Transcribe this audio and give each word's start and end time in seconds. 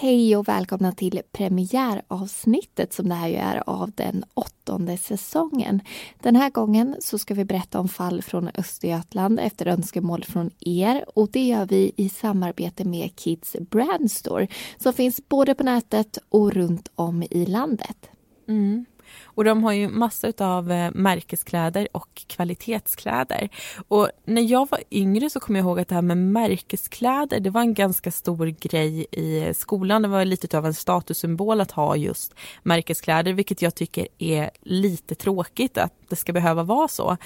Hej 0.00 0.36
och 0.36 0.48
välkomna 0.48 0.92
till 0.92 1.20
premiäravsnittet 1.32 2.92
som 2.92 3.08
det 3.08 3.14
här 3.14 3.28
ju 3.28 3.34
är 3.34 3.62
av 3.66 3.90
den 3.94 4.24
åttonde 4.34 4.96
säsongen. 4.96 5.80
Den 6.22 6.36
här 6.36 6.50
gången 6.50 6.96
så 7.00 7.18
ska 7.18 7.34
vi 7.34 7.44
berätta 7.44 7.80
om 7.80 7.88
fall 7.88 8.22
från 8.22 8.50
Östergötland 8.54 9.40
efter 9.40 9.66
önskemål 9.66 10.24
från 10.24 10.50
er 10.60 11.04
och 11.14 11.28
det 11.30 11.46
gör 11.46 11.66
vi 11.66 11.92
i 11.96 12.08
samarbete 12.08 12.84
med 12.84 13.16
Kids 13.16 13.56
Brandstore 13.60 14.48
som 14.76 14.92
finns 14.92 15.28
både 15.28 15.54
på 15.54 15.62
nätet 15.62 16.18
och 16.28 16.52
runt 16.52 16.88
om 16.94 17.22
i 17.30 17.46
landet. 17.46 18.10
Mm. 18.48 18.86
Och 19.24 19.44
de 19.44 19.64
har 19.64 19.72
ju 19.72 19.88
massa 19.88 20.32
av 20.38 20.72
eh, 20.72 20.90
märkeskläder 20.94 21.88
och 21.92 22.24
kvalitetskläder. 22.26 23.48
Och 23.88 24.08
när 24.24 24.42
jag 24.42 24.70
var 24.70 24.80
yngre 24.90 25.30
så 25.30 25.40
kommer 25.40 25.58
jag 25.58 25.64
ihåg 25.64 25.80
att 25.80 25.88
det 25.88 25.94
här 25.94 26.02
med 26.02 26.18
märkeskläder, 26.18 27.40
det 27.40 27.50
var 27.50 27.60
en 27.60 27.74
ganska 27.74 28.10
stor 28.10 28.46
grej 28.46 29.06
i 29.12 29.54
skolan. 29.54 30.02
Det 30.02 30.08
var 30.08 30.24
lite 30.24 30.58
av 30.58 30.66
en 30.66 30.74
statussymbol 30.74 31.60
att 31.60 31.70
ha 31.70 31.96
just 31.96 32.34
märkeskläder, 32.62 33.32
vilket 33.32 33.62
jag 33.62 33.74
tycker 33.74 34.08
är 34.18 34.50
lite 34.62 35.14
tråkigt 35.14 35.78
att 35.78 35.92
det 36.08 36.16
ska 36.16 36.32
behöva 36.32 36.62
vara 36.62 36.88
så. 36.88 37.16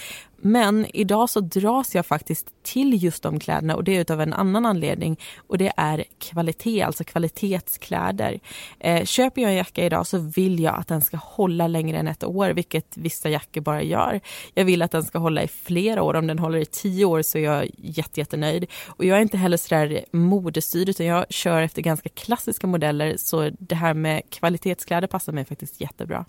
Men 0.45 0.87
idag 0.97 1.31
så 1.31 1.41
dras 1.41 1.95
jag 1.95 2.07
faktiskt 2.07 2.47
till 2.63 3.03
just 3.03 3.23
de 3.23 3.41
kläderna 3.41 3.77
och 3.77 3.85
det 3.85 3.97
är 3.97 4.01
utav 4.01 4.21
en 4.21 4.33
annan 4.33 4.67
anledning 4.67 5.21
och 5.37 5.59
det 5.59 5.73
är 5.77 6.05
kvalitet, 6.19 6.83
alltså 6.83 7.05
kvalitetskläder. 7.05 8.41
Eh, 8.79 9.05
köper 9.05 9.43
jag 9.43 9.51
en 9.51 9.57
jacka 9.57 9.85
idag 9.85 10.07
så 10.07 10.19
vill 10.19 10.61
jag 10.61 10.75
att 10.75 10.89
den 10.89 11.03
ska 11.03 11.17
hålla 11.17 11.67
längre 11.67 11.99
än 11.99 12.09
ett 12.09 12.25
år, 12.25 12.51
vilket 12.51 12.97
vissa 12.97 13.29
jackor 13.29 13.61
bara 13.61 13.83
gör. 13.83 14.21
Jag 14.55 14.65
vill 14.65 14.83
att 14.83 14.91
den 14.91 15.03
ska 15.03 15.19
hålla 15.19 15.43
i 15.43 15.49
flera 15.49 16.03
år. 16.03 16.15
Om 16.15 16.27
den 16.27 16.39
håller 16.39 16.59
i 16.59 16.65
tio 16.65 17.05
år 17.05 17.23
så 17.23 17.39
är 17.39 17.43
jag 17.43 17.71
jätte, 17.79 18.21
jättenöjd. 18.21 18.67
Och 18.87 19.05
jag 19.05 19.19
är 19.19 19.23
inte 19.23 19.37
heller 19.37 19.57
sådär 19.57 20.05
modestyrd 20.13 20.89
utan 20.89 21.07
jag 21.07 21.27
kör 21.31 21.63
efter 21.63 21.83
ganska 21.83 22.09
klassiska 22.09 22.67
modeller 22.67 23.15
så 23.17 23.51
det 23.59 23.75
här 23.75 23.95
med 23.95 24.23
kvalitetskläder 24.31 25.09
passar 25.09 25.33
mig 25.33 25.45
faktiskt 25.45 25.81
jättebra. 25.81 26.25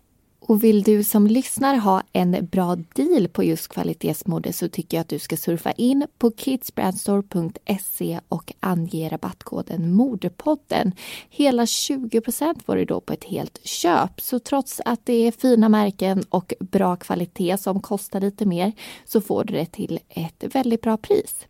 Och 0.45 0.63
vill 0.63 0.83
du 0.83 1.03
som 1.03 1.27
lyssnar 1.27 1.75
ha 1.75 2.03
en 2.13 2.47
bra 2.52 2.75
deal 2.75 3.27
på 3.27 3.44
just 3.44 3.67
kvalitetsmode 3.67 4.53
så 4.53 4.69
tycker 4.69 4.97
jag 4.97 5.02
att 5.02 5.09
du 5.09 5.19
ska 5.19 5.38
surfa 5.38 5.72
in 5.72 6.08
på 6.17 6.31
kidsbrandstore.se 6.38 8.19
och 8.30 8.53
ange 8.59 9.09
rabattkoden 9.09 9.94
Modepodden. 9.94 10.91
Hela 11.30 11.66
20% 11.66 12.66
får 12.66 12.75
du 12.75 12.86
då 12.86 13.02
på 13.02 13.14
ett 13.14 13.23
helt 13.23 13.67
köp. 13.67 14.21
Så 14.21 14.39
trots 14.39 14.81
att 14.86 15.05
det 15.05 15.14
är 15.14 15.31
fina 15.31 15.69
märken 15.69 16.23
och 16.30 16.53
bra 16.59 16.95
kvalitet 16.95 17.58
som 17.58 17.81
kostar 17.81 18.21
lite 18.21 18.45
mer 18.45 18.71
så 19.05 19.21
får 19.21 19.44
du 19.44 19.53
det 19.53 19.66
till 19.66 19.99
ett 20.09 20.44
väldigt 20.55 20.81
bra 20.81 20.97
pris. 20.97 21.47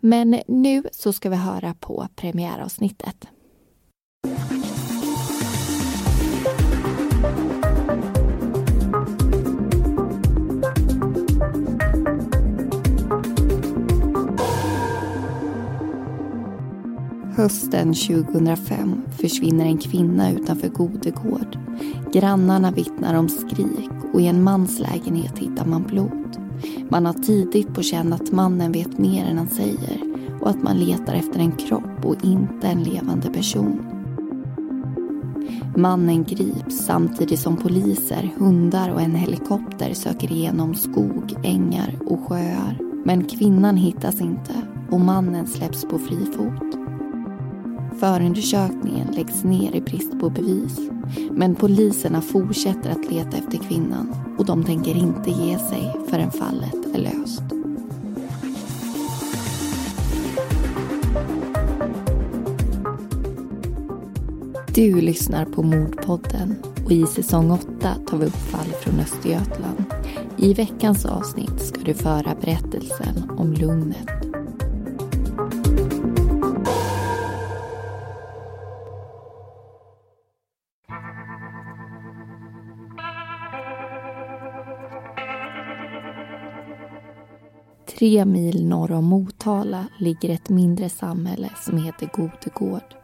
Men 0.00 0.40
nu 0.48 0.82
så 0.92 1.12
ska 1.12 1.30
vi 1.30 1.36
höra 1.36 1.74
på 1.74 2.08
premiäravsnittet. 2.16 3.26
Hösten 17.36 17.94
2005 17.94 19.02
försvinner 19.10 19.64
en 19.64 19.78
kvinna 19.78 20.32
utanför 20.32 20.68
Godegård. 20.68 21.58
Grannarna 22.12 22.70
vittnar 22.70 23.14
om 23.14 23.28
skrik 23.28 23.90
och 24.12 24.20
i 24.20 24.26
en 24.26 24.42
mans 24.42 24.78
lägenhet 24.78 25.38
hittar 25.38 25.66
man 25.66 25.82
blod. 25.82 26.36
Man 26.90 27.06
har 27.06 27.12
tidigt 27.12 27.74
på 27.74 27.82
känn 27.82 28.12
att 28.12 28.32
mannen 28.32 28.72
vet 28.72 28.98
mer 28.98 29.24
än 29.24 29.38
han 29.38 29.48
säger 29.48 30.00
och 30.40 30.50
att 30.50 30.62
man 30.62 30.76
letar 30.76 31.14
efter 31.14 31.40
en 31.40 31.52
kropp 31.52 32.04
och 32.04 32.24
inte 32.24 32.66
en 32.66 32.82
levande 32.82 33.30
person. 33.30 33.86
Mannen 35.76 36.24
grips 36.24 36.84
samtidigt 36.86 37.40
som 37.40 37.56
poliser, 37.56 38.34
hundar 38.38 38.90
och 38.90 39.00
en 39.00 39.14
helikopter 39.14 39.94
söker 39.94 40.32
igenom 40.32 40.74
skog, 40.74 41.34
ängar 41.42 41.94
och 42.06 42.28
sjöar. 42.28 42.78
Men 43.04 43.24
kvinnan 43.24 43.76
hittas 43.76 44.20
inte 44.20 44.62
och 44.90 45.00
mannen 45.00 45.46
släpps 45.46 45.84
på 45.84 45.98
fri 45.98 46.18
fot. 46.36 46.85
Förundersökningen 47.98 49.08
läggs 49.12 49.44
ner 49.44 49.76
i 49.76 49.80
brist 49.80 50.20
på 50.20 50.30
bevis. 50.30 50.78
Men 51.30 51.54
poliserna 51.54 52.20
fortsätter 52.20 52.90
att 52.90 53.10
leta 53.10 53.36
efter 53.36 53.58
kvinnan 53.58 54.14
och 54.38 54.44
de 54.44 54.64
tänker 54.64 54.96
inte 54.96 55.30
ge 55.30 55.58
sig 55.58 55.96
förrän 56.08 56.30
fallet 56.30 56.94
är 56.94 56.98
löst. 56.98 57.42
Du 64.74 65.00
lyssnar 65.00 65.44
på 65.44 65.62
Mordpodden 65.62 66.54
och 66.84 66.92
i 66.92 67.06
säsong 67.06 67.50
8 67.50 67.94
tar 68.08 68.18
vi 68.18 68.26
upp 68.26 68.36
fall 68.36 68.72
från 68.80 69.00
Östergötland. 69.00 69.84
I 70.36 70.54
veckans 70.54 71.06
avsnitt 71.06 71.60
ska 71.60 71.80
du 71.80 71.94
föra 71.94 72.34
berättelsen 72.40 73.30
om 73.36 73.52
Lugnet 73.52 74.15
Tre 87.98 88.24
mil 88.24 88.66
norr 88.66 88.92
om 88.92 89.04
Motala 89.04 89.86
ligger 89.98 90.30
ett 90.30 90.48
mindre 90.48 90.88
samhälle 90.88 91.50
som 91.64 91.84
heter 91.84 92.10
Godegård. 92.12 92.94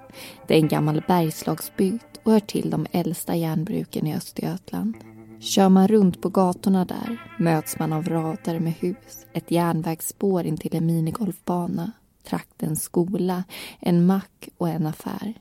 Det 0.47 0.54
är 0.54 0.58
en 0.58 0.69
gammal 0.69 1.03
bergslagsbygd 1.08 2.19
och 2.22 2.32
hör 2.32 2.41
till 2.41 2.70
de 2.70 2.86
äldsta 2.91 3.36
järnbruken 3.36 4.06
i 4.06 4.14
Östergötland. 4.14 4.94
Kör 5.41 5.69
man 5.69 5.88
runt 5.88 6.22
på 6.22 6.28
gatorna 6.28 6.84
där 6.84 7.22
möts 7.38 7.78
man 7.78 7.92
av 7.92 8.04
rader 8.04 8.60
med 8.60 8.72
hus, 8.72 9.26
ett 9.32 9.50
järnvägsspår 9.50 10.44
in 10.47 10.56
till 10.56 10.76
en 10.76 10.86
minigolfbana, 10.86 11.92
traktens 12.25 12.82
skola, 12.82 13.44
en 13.81 14.06
mack 14.06 14.48
och 14.58 14.69
en 14.69 14.86
affär. 14.86 15.34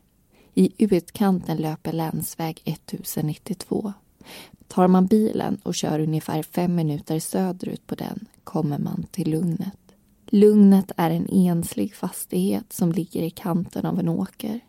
I 0.53 0.85
utkanten 0.85 1.57
löper 1.57 1.93
länsväg 1.93 2.61
1092. 2.65 3.93
Tar 4.71 4.87
man 4.87 5.05
bilen 5.05 5.57
och 5.63 5.75
kör 5.75 5.99
ungefär 5.99 6.43
fem 6.43 6.75
minuter 6.75 7.19
söderut 7.19 7.87
på 7.87 7.95
den 7.95 8.25
kommer 8.43 8.79
man 8.79 9.05
till 9.11 9.31
Lugnet. 9.31 9.77
Lugnet 10.29 10.91
är 10.97 11.09
en 11.09 11.27
enslig 11.29 11.95
fastighet 11.95 12.73
som 12.73 12.91
ligger 12.91 13.21
i 13.21 13.29
kanten 13.29 13.85
av 13.85 13.99
en 13.99 14.09
åker. 14.09 14.59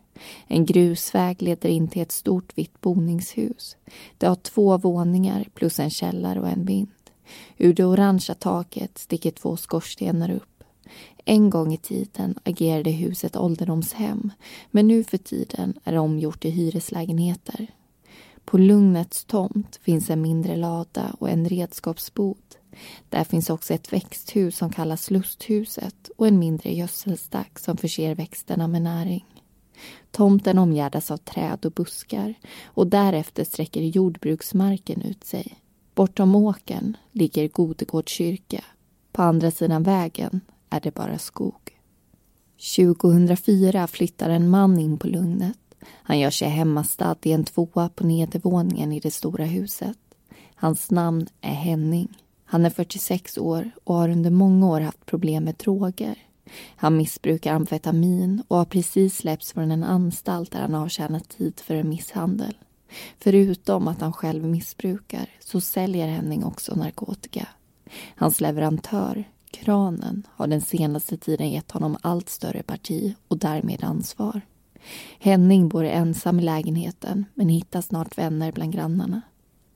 En 0.47 0.65
grusväg 0.65 1.41
leder 1.41 1.69
in 1.69 1.87
till 1.87 2.01
ett 2.01 2.11
stort 2.11 2.57
vitt 2.57 2.81
boningshus. 2.81 3.77
Det 4.17 4.27
har 4.27 4.35
två 4.35 4.77
våningar 4.77 5.47
plus 5.53 5.79
en 5.79 5.89
källare 5.89 6.41
och 6.41 6.49
en 6.49 6.65
vind. 6.65 6.91
Ur 7.57 7.73
det 7.73 7.85
orangea 7.85 8.35
taket 8.35 8.97
sticker 8.97 9.31
två 9.31 9.57
skorstenar 9.57 10.31
upp. 10.31 10.63
En 11.25 11.49
gång 11.49 11.73
i 11.73 11.77
tiden 11.77 12.39
agerade 12.43 12.91
huset 12.91 13.35
ålderdomshem 13.35 14.31
men 14.71 14.87
nu 14.87 15.03
för 15.03 15.17
tiden 15.17 15.73
är 15.83 15.91
det 15.91 15.99
omgjort 15.99 16.41
till 16.41 16.51
hyreslägenheter. 16.51 17.67
På 18.45 18.57
Lugnets 18.57 19.25
tomt 19.25 19.75
finns 19.75 20.09
en 20.09 20.21
mindre 20.21 20.55
lada 20.55 21.15
och 21.19 21.29
en 21.29 21.49
redskapsbod. 21.49 22.55
Där 23.09 23.23
finns 23.23 23.49
också 23.49 23.73
ett 23.73 23.93
växthus 23.93 24.57
som 24.57 24.69
kallas 24.69 25.11
Lusthuset 25.11 26.09
och 26.17 26.27
en 26.27 26.39
mindre 26.39 26.73
gödselstack 26.73 27.59
som 27.59 27.77
förser 27.77 28.15
växterna 28.15 28.67
med 28.67 28.81
näring. 28.81 29.25
Tomten 30.11 30.57
omgärdas 30.57 31.11
av 31.11 31.17
träd 31.17 31.65
och 31.65 31.71
buskar 31.71 32.33
och 32.65 32.87
därefter 32.87 33.43
sträcker 33.43 33.81
jordbruksmarken 33.81 35.01
ut 35.01 35.23
sig. 35.23 35.57
Bortom 35.95 36.35
åkern 36.35 36.97
ligger 37.11 37.47
Godegårds 37.47 38.11
kyrka. 38.11 38.63
På 39.11 39.21
andra 39.21 39.51
sidan 39.51 39.83
vägen 39.83 40.41
är 40.69 40.79
det 40.79 40.93
bara 40.93 41.17
skog. 41.17 41.79
2004 42.75 43.87
flyttar 43.87 44.29
en 44.29 44.49
man 44.49 44.79
in 44.79 44.97
på 44.97 45.07
Lugnet. 45.07 45.57
Han 45.89 46.19
gör 46.19 46.29
sig 46.29 46.49
hemmastad 46.49 47.15
i 47.23 47.31
en 47.31 47.43
tvåa 47.43 47.89
på 47.89 48.05
nedervåningen 48.05 48.91
i 48.91 48.99
det 48.99 49.11
stora 49.11 49.45
huset. 49.45 49.97
Hans 50.55 50.91
namn 50.91 51.27
är 51.41 51.53
Henning. 51.53 52.17
Han 52.45 52.65
är 52.65 52.69
46 52.69 53.37
år 53.37 53.71
och 53.83 53.95
har 53.95 54.09
under 54.09 54.31
många 54.31 54.67
år 54.67 54.81
haft 54.81 55.05
problem 55.05 55.43
med 55.43 55.55
droger. 55.55 56.17
Han 56.75 56.97
missbrukar 56.97 57.53
amfetamin 57.53 58.43
och 58.47 58.57
har 58.57 58.65
precis 58.65 59.17
släppts 59.17 59.53
från 59.53 59.71
en 59.71 59.83
anstalt 59.83 60.51
där 60.51 60.61
han 60.61 60.75
avtjänat 60.75 61.29
tid 61.29 61.59
för 61.59 61.75
en 61.75 61.89
misshandel. 61.89 62.57
Förutom 63.19 63.87
att 63.87 64.01
han 64.01 64.13
själv 64.13 64.43
missbrukar 64.43 65.29
så 65.39 65.61
säljer 65.61 66.07
Henning 66.07 66.43
också 66.45 66.75
narkotika. 66.75 67.47
Hans 68.15 68.41
leverantör, 68.41 69.23
Kranen, 69.51 70.27
har 70.29 70.47
den 70.47 70.61
senaste 70.61 71.17
tiden 71.17 71.51
gett 71.51 71.71
honom 71.71 71.97
allt 72.01 72.29
större 72.29 72.63
parti 72.63 73.15
och 73.27 73.37
därmed 73.37 73.83
ansvar. 73.83 74.41
Henning 75.19 75.69
bor 75.69 75.83
ensam 75.83 76.39
i 76.39 76.43
lägenheten 76.43 77.25
men 77.33 77.49
hittar 77.49 77.81
snart 77.81 78.17
vänner 78.17 78.51
bland 78.51 78.73
grannarna. 78.73 79.21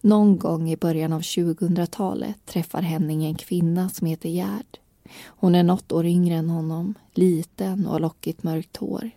Någon 0.02 0.38
gång 0.38 0.70
i 0.70 0.78
början 0.78 1.14
av 1.14 1.22
2000-talet 1.22 2.46
träffar 2.46 2.82
Henning 2.82 3.26
en 3.26 3.36
kvinna 3.36 3.90
som 3.90 4.08
heter 4.08 4.30
Gerd. 4.30 4.78
Hon 5.26 5.56
är 5.56 5.64
något 5.64 5.92
år 5.92 6.06
yngre 6.06 6.36
än 6.36 6.50
honom, 6.50 6.94
liten 7.14 7.86
och 7.86 7.92
har 7.92 8.00
lockigt 8.00 8.44
mörkt 8.44 8.78
hår. 8.78 9.12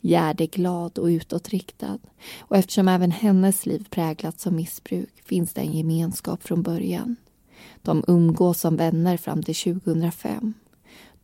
Gerd 0.00 0.40
är 0.40 0.46
glad 0.46 0.98
och 0.98 1.06
utåtriktad 1.06 1.98
och 2.40 2.56
eftersom 2.56 2.88
även 2.88 3.10
hennes 3.10 3.66
liv 3.66 3.86
präglats 3.90 4.46
av 4.46 4.52
missbruk 4.52 5.22
finns 5.24 5.52
det 5.52 5.60
en 5.60 5.72
gemenskap 5.72 6.42
från 6.42 6.62
början. 6.62 7.16
De 7.82 8.04
umgås 8.06 8.60
som 8.60 8.76
vänner 8.76 9.16
fram 9.16 9.42
till 9.42 9.80
2005. 9.80 10.54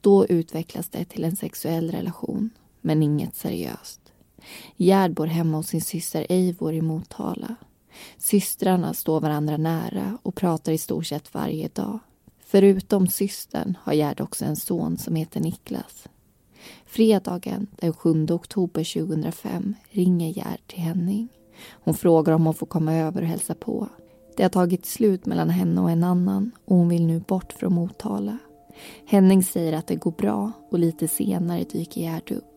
Då 0.00 0.26
utvecklas 0.26 0.88
det 0.88 1.04
till 1.04 1.24
en 1.24 1.36
sexuell 1.36 1.90
relation, 1.90 2.50
men 2.82 3.02
inget 3.02 3.36
seriöst. 3.36 4.00
Gerd 4.76 5.14
bor 5.14 5.26
hemma 5.26 5.56
hos 5.56 5.66
sin 5.66 5.80
syster 5.80 6.26
Eivor 6.28 6.74
i 6.74 6.80
Motala. 6.80 7.54
Systrarna 8.18 8.94
står 8.94 9.20
varandra 9.20 9.56
nära 9.56 10.18
och 10.22 10.34
pratar 10.34 10.72
i 10.72 10.78
stort 10.78 11.06
sett 11.06 11.34
varje 11.34 11.68
dag. 11.68 11.98
Förutom 12.44 13.08
systern 13.08 13.76
har 13.82 13.92
Gerd 13.92 14.20
också 14.20 14.44
en 14.44 14.56
son 14.56 14.98
som 14.98 15.16
heter 15.16 15.40
Niklas. 15.40 16.08
Fredagen 16.86 17.66
den 17.80 17.92
7 17.92 18.26
oktober 18.30 19.06
2005 19.06 19.74
ringer 19.90 20.28
Gerd 20.28 20.66
till 20.66 20.78
Henning. 20.78 21.28
Hon 21.70 21.94
frågar 21.94 22.32
om 22.32 22.44
hon 22.44 22.54
får 22.54 22.66
komma 22.66 22.94
över 22.94 23.22
och 23.22 23.28
hälsa 23.28 23.54
på. 23.54 23.88
Det 24.36 24.42
har 24.42 24.50
tagit 24.50 24.86
slut 24.86 25.26
mellan 25.26 25.50
henne 25.50 25.80
och 25.80 25.90
en 25.90 26.04
annan 26.04 26.50
och 26.64 26.76
hon 26.76 26.88
vill 26.88 27.06
nu 27.06 27.20
bort 27.20 27.52
från 27.52 27.74
Motala. 27.74 28.38
Henning 29.06 29.42
säger 29.44 29.72
att 29.72 29.86
det 29.86 29.96
går 29.96 30.10
bra 30.10 30.52
och 30.70 30.78
lite 30.78 31.08
senare 31.08 31.64
dyker 31.64 32.00
Gerd 32.00 32.32
upp. 32.32 32.51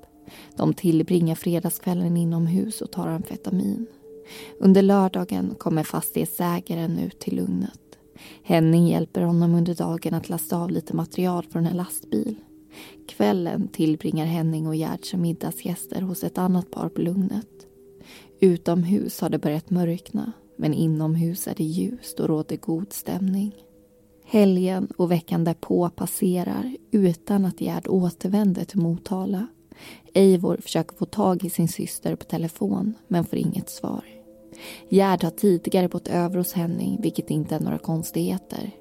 De 0.56 0.74
tillbringar 0.74 1.36
fredagskvällen 1.36 2.18
inomhus 2.18 2.81
och 2.81 2.92
tar 2.92 3.07
amfetamin. 3.07 3.88
Under 4.60 4.81
lördagen 4.81 5.56
kommer 5.57 5.83
fastighetsägaren 5.83 7.00
ut 7.00 7.19
till 7.19 7.36
lugnet. 7.36 7.80
Henning 8.44 8.88
hjälper 8.88 9.22
honom 9.22 9.56
under 9.56 9.75
dagen 9.75 10.13
att 10.13 10.30
lasta 10.30 10.57
av 10.57 10.72
lite 10.72 10.95
material 10.95 11.45
från 11.51 11.66
en 11.66 11.77
lastbil. 11.77 12.36
Kvällen 13.07 13.68
tillbringar 13.68 14.25
Henning 14.25 14.68
och 14.68 14.75
Gerd 14.75 15.06
som 15.06 15.22
middagsgäster 15.22 16.01
hos 16.01 16.24
ett 16.24 16.38
annat 16.38 16.72
par 16.72 16.89
på 16.89 17.01
Lugnet. 17.01 17.68
Utomhus 18.39 19.22
har 19.22 19.30
det 19.30 19.39
börjat 19.39 19.69
mörkna 19.69 20.31
men 20.56 20.74
inomhus 20.74 21.48
är 21.48 21.56
det 21.57 21.63
ljust 21.63 22.19
och 22.19 22.27
råder 22.27 22.57
god 22.57 22.94
stämning. 22.94 23.56
Helgen 24.25 24.88
och 24.98 25.12
veckan 25.12 25.44
därpå 25.44 25.89
passerar 25.89 26.75
utan 26.92 27.45
att 27.45 27.62
Gerd 27.62 27.88
återvänder 27.88 28.66
till 28.66 28.80
Motala. 28.80 29.48
Eivor 30.13 30.57
försöker 30.57 30.95
få 30.95 31.06
tag 31.06 31.45
i 31.45 31.50
sin 31.50 31.68
syster 31.68 32.16
på 32.16 32.25
telefon 32.25 32.94
men 33.07 33.25
får 33.25 33.39
inget 33.39 33.69
svar. 33.69 34.04
Gerd 34.89 35.24
har 35.24 35.31
tidigare 35.31 35.88
bott 35.88 36.07
över 36.07 36.38
hos 36.38 36.54
Henning, 36.54 37.00
vilket 37.01 37.30
inte 37.30 37.56
är 37.56 37.60
några 37.60 37.77
konstigheter. 37.77 38.72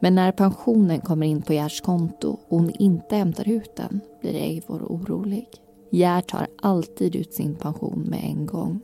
Men 0.00 0.14
när 0.14 0.32
pensionen 0.32 1.00
kommer 1.00 1.26
in 1.26 1.42
på 1.42 1.52
Gerds 1.52 1.80
konto 1.80 2.28
och 2.48 2.58
hon 2.58 2.70
inte 2.70 3.16
hämtar 3.16 3.48
ut 3.48 3.76
den 3.76 4.00
blir 4.20 4.34
Eivor 4.34 4.82
orolig. 4.82 5.48
Gerd 5.90 6.26
tar 6.26 6.46
alltid 6.62 7.16
ut 7.16 7.34
sin 7.34 7.54
pension 7.54 8.00
med 8.00 8.24
en 8.24 8.46
gång. 8.46 8.80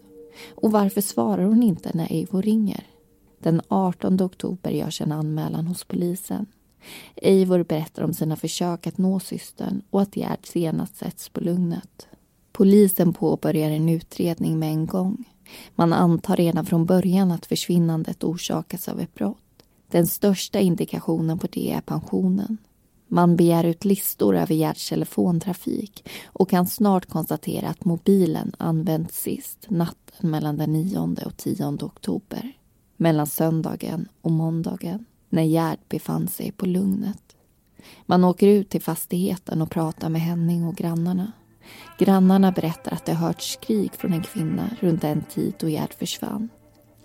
Och 0.55 0.73
varför 0.73 1.01
svarar 1.01 1.45
hon 1.45 1.63
inte 1.63 1.91
när 1.95 2.13
Eivor 2.13 2.43
ringer? 2.43 2.87
Den 3.39 3.61
18 3.69 4.23
oktober 4.23 4.71
görs 4.71 5.01
en 5.01 5.13
anmälan 5.13 5.67
hos 5.67 5.85
polisen. 5.85 6.47
Eivor 7.17 7.63
berättar 7.63 8.03
om 8.03 8.15
sina 8.15 8.37
försök 8.37 8.87
att 8.87 8.99
nå 8.99 9.21
systern 9.21 9.83
och 9.91 10.03
att 10.03 10.17
Gerd 10.17 10.47
senast 10.47 10.97
sätts 10.97 11.29
på 11.29 11.41
Lugnet. 11.41 12.07
Polisen 12.53 13.13
påbörjar 13.13 13.71
en 13.71 13.89
utredning 13.89 14.59
med 14.59 14.69
en 14.69 14.87
gång. 14.87 15.25
Man 15.75 15.93
antar 15.93 16.37
redan 16.37 16.67
från 16.67 16.87
början 16.87 17.31
att 17.31 17.47
försvinnandet 17.47 18.25
orsakas 18.25 18.89
av 18.89 19.01
ett 19.01 19.15
brott. 19.15 19.39
Den 19.91 20.07
största 20.07 20.61
indikationen 20.61 21.39
på 21.39 21.47
det 21.53 21.73
är 21.73 21.81
pensionen. 21.81 22.59
Man 23.09 23.37
begär 23.37 23.65
ut 23.65 23.85
listor 23.85 24.37
över 24.37 24.55
Gerds 24.55 24.89
telefontrafik 24.89 26.09
och 26.27 26.51
kan 26.51 26.67
snart 26.67 27.07
konstatera 27.07 27.69
att 27.69 27.85
mobilen 27.85 28.53
använts 28.59 29.23
sist 29.23 29.67
natten 29.69 30.31
mellan 30.31 30.57
den 30.57 30.73
9 30.73 30.99
och 31.27 31.37
10 31.37 31.65
oktober. 31.65 32.53
Mellan 32.97 33.27
söndagen 33.27 34.09
och 34.21 34.31
måndagen 34.31 35.05
när 35.35 35.43
Gerd 35.43 35.79
befann 35.89 36.29
sig 36.29 36.53
på 36.53 36.67
Lugnet. 36.67 37.37
Man 38.07 38.25
åker 38.25 38.49
ut 38.49 38.71
till 38.71 38.83
fastigheten 38.83 39.63
och 39.63 39.71
pratar 39.71 40.09
med 40.09 40.21
Henning 40.21 40.65
och 40.65 40.77
grannarna. 40.77 41.33
Grannarna 41.99 42.53
berättar 42.53 42.93
att 42.93 43.07
det 43.07 43.15
hört 43.15 43.43
skrik 43.43 43.95
från 43.95 44.13
en 44.13 44.23
kvinna 44.23 44.71
runt 44.81 45.03
den 45.03 45.23
tid 45.23 45.55
då 45.59 45.69
Gerd 45.69 45.95
försvann. 45.95 46.49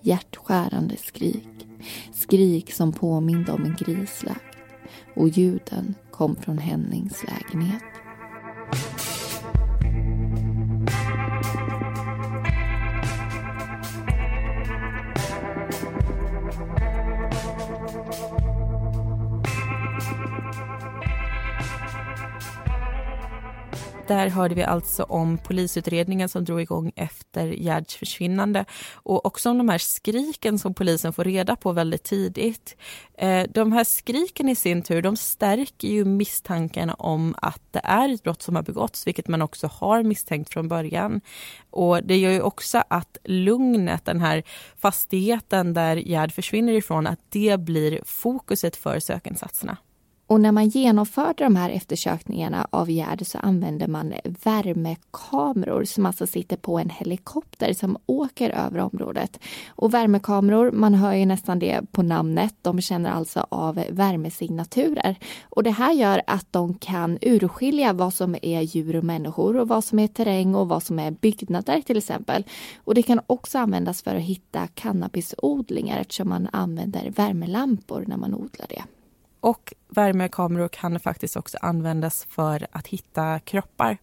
Hjärtskärande 0.01 0.97
skrik. 0.97 1.67
Skrik 2.13 2.73
som 2.73 2.91
påminde 2.93 3.51
om 3.51 3.65
en 3.65 3.75
grisslakt. 3.79 4.57
Och 5.15 5.29
ljuden 5.29 5.95
kom 6.11 6.35
från 6.35 6.57
Hennings 6.57 7.23
lägenhet. 7.23 7.83
Där 24.09 24.29
hörde 24.29 24.55
vi 24.55 24.63
alltså 24.63 25.03
om 25.03 25.37
polisutredningen 25.37 26.29
som 26.29 26.45
drog 26.45 26.61
igång 26.61 26.91
efter 26.95 27.47
Gerds 27.47 27.95
försvinnande 27.95 28.65
och 28.93 29.25
också 29.25 29.49
om 29.49 29.57
de 29.57 29.69
här 29.69 29.77
skriken 29.77 30.59
som 30.59 30.73
polisen 30.73 31.13
får 31.13 31.23
reda 31.23 31.55
på 31.55 31.71
väldigt 31.71 32.03
tidigt. 32.03 32.75
Eh, 33.17 33.43
de 33.53 33.71
här 33.71 33.83
skriken 33.83 34.49
i 34.49 34.55
sin 34.55 34.81
tur, 34.81 35.01
de 35.01 35.17
stärker 35.17 35.87
ju 35.87 36.05
misstankarna 36.05 36.93
om 36.93 37.35
att 37.37 37.61
det 37.71 37.81
är 37.83 38.13
ett 38.13 38.23
brott 38.23 38.41
som 38.41 38.55
har 38.55 38.63
begåtts, 38.63 39.07
vilket 39.07 39.27
man 39.27 39.41
också 39.41 39.67
har 39.67 40.03
misstänkt 40.03 40.53
från 40.53 40.67
början. 40.67 41.21
Och 41.69 42.03
det 42.03 42.17
gör 42.17 42.31
ju 42.31 42.41
också 42.41 42.83
att 42.87 43.17
lugnet, 43.23 44.05
den 44.05 44.21
här 44.21 44.43
fastigheten 44.77 45.73
där 45.73 45.95
Gerd 45.95 46.31
försvinner 46.31 46.73
ifrån, 46.73 47.07
att 47.07 47.19
det 47.29 47.59
blir 47.59 48.01
fokuset 48.05 48.75
för 48.75 48.99
sökinsatserna. 48.99 49.77
Och 50.29 50.41
när 50.41 50.51
man 50.51 50.69
genomförde 50.69 51.43
de 51.43 51.55
här 51.55 51.69
eftersökningarna 51.69 52.67
av 52.69 52.89
Gerd 52.89 53.27
så 53.27 53.37
använde 53.37 53.87
man 53.87 54.13
värmekameror 54.23 55.83
som 55.83 56.05
alltså 56.05 56.27
sitter 56.27 56.57
på 56.57 56.79
en 56.79 56.89
helikopter 56.89 57.73
som 57.73 57.97
åker 58.05 58.49
över 58.49 58.79
området. 58.79 59.39
Och 59.67 59.93
värmekameror, 59.93 60.71
man 60.71 60.93
hör 60.93 61.13
ju 61.13 61.25
nästan 61.25 61.59
det 61.59 61.81
på 61.91 62.01
namnet, 62.01 62.55
de 62.61 62.81
känner 62.81 63.11
alltså 63.11 63.45
av 63.49 63.83
värmesignaturer. 63.89 65.15
Och 65.41 65.63
det 65.63 65.71
här 65.71 65.93
gör 65.93 66.21
att 66.27 66.45
de 66.51 66.73
kan 66.73 67.17
urskilja 67.21 67.93
vad 67.93 68.13
som 68.13 68.35
är 68.41 68.61
djur 68.61 68.95
och 68.95 69.03
människor 69.03 69.57
och 69.57 69.67
vad 69.67 69.83
som 69.83 69.99
är 69.99 70.07
terräng 70.07 70.55
och 70.55 70.67
vad 70.67 70.83
som 70.83 70.99
är 70.99 71.11
byggnader 71.11 71.81
till 71.81 71.97
exempel. 71.97 72.43
Och 72.77 72.95
det 72.95 73.03
kan 73.03 73.21
också 73.27 73.57
användas 73.57 74.01
för 74.01 74.15
att 74.15 74.21
hitta 74.21 74.67
cannabisodlingar 74.67 75.99
eftersom 75.99 76.29
man 76.29 76.47
använder 76.51 77.11
värmelampor 77.11 78.03
när 78.07 78.17
man 78.17 78.33
odlar 78.33 78.67
det. 78.69 78.83
Och 79.39 79.73
värmekameror 79.87 80.67
kan 80.67 80.99
faktiskt 80.99 81.37
också 81.37 81.57
användas 81.61 82.27
för 82.29 82.67
att 82.71 82.87
hitta 82.87 83.39
kroppar. 83.39 83.97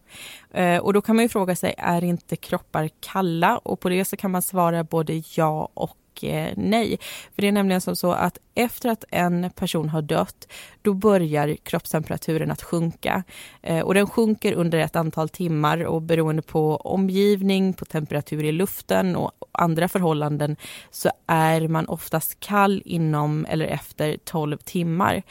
Eh, 0.51 0.77
och 0.77 0.93
då 0.93 1.01
kan 1.01 1.15
man 1.15 1.25
ju 1.25 1.29
fråga 1.29 1.55
sig, 1.55 1.75
är 1.77 2.03
inte 2.03 2.35
kroppar 2.35 2.89
kalla? 2.99 3.57
Och 3.57 3.79
på 3.79 3.89
det 3.89 4.05
så 4.05 4.17
kan 4.17 4.31
man 4.31 4.41
svara 4.41 4.83
både 4.83 5.23
ja 5.35 5.69
och 5.73 5.97
eh, 6.23 6.53
nej. 6.57 6.97
För 7.35 7.41
det 7.41 7.47
är 7.47 7.51
nämligen 7.51 7.81
som 7.81 7.95
så 7.95 8.11
att 8.11 8.37
efter 8.55 8.89
att 8.89 9.03
en 9.11 9.49
person 9.55 9.89
har 9.89 10.01
dött, 10.01 10.47
då 10.81 10.93
börjar 10.93 11.55
kroppstemperaturen 11.55 12.51
att 12.51 12.61
sjunka. 12.61 13.23
Eh, 13.61 13.79
och 13.79 13.93
den 13.93 14.07
sjunker 14.07 14.53
under 14.53 14.79
ett 14.79 14.95
antal 14.95 15.29
timmar 15.29 15.85
och 15.85 16.01
beroende 16.01 16.41
på 16.41 16.75
omgivning, 16.75 17.73
på 17.73 17.85
temperatur 17.85 18.43
i 18.43 18.51
luften 18.51 19.15
och 19.15 19.31
andra 19.51 19.87
förhållanden 19.87 20.55
så 20.91 21.09
är 21.27 21.67
man 21.67 21.87
oftast 21.87 22.39
kall 22.39 22.81
inom 22.85 23.45
eller 23.49 23.65
efter 23.65 24.17
12 24.25 24.57
timmar. 24.57 25.23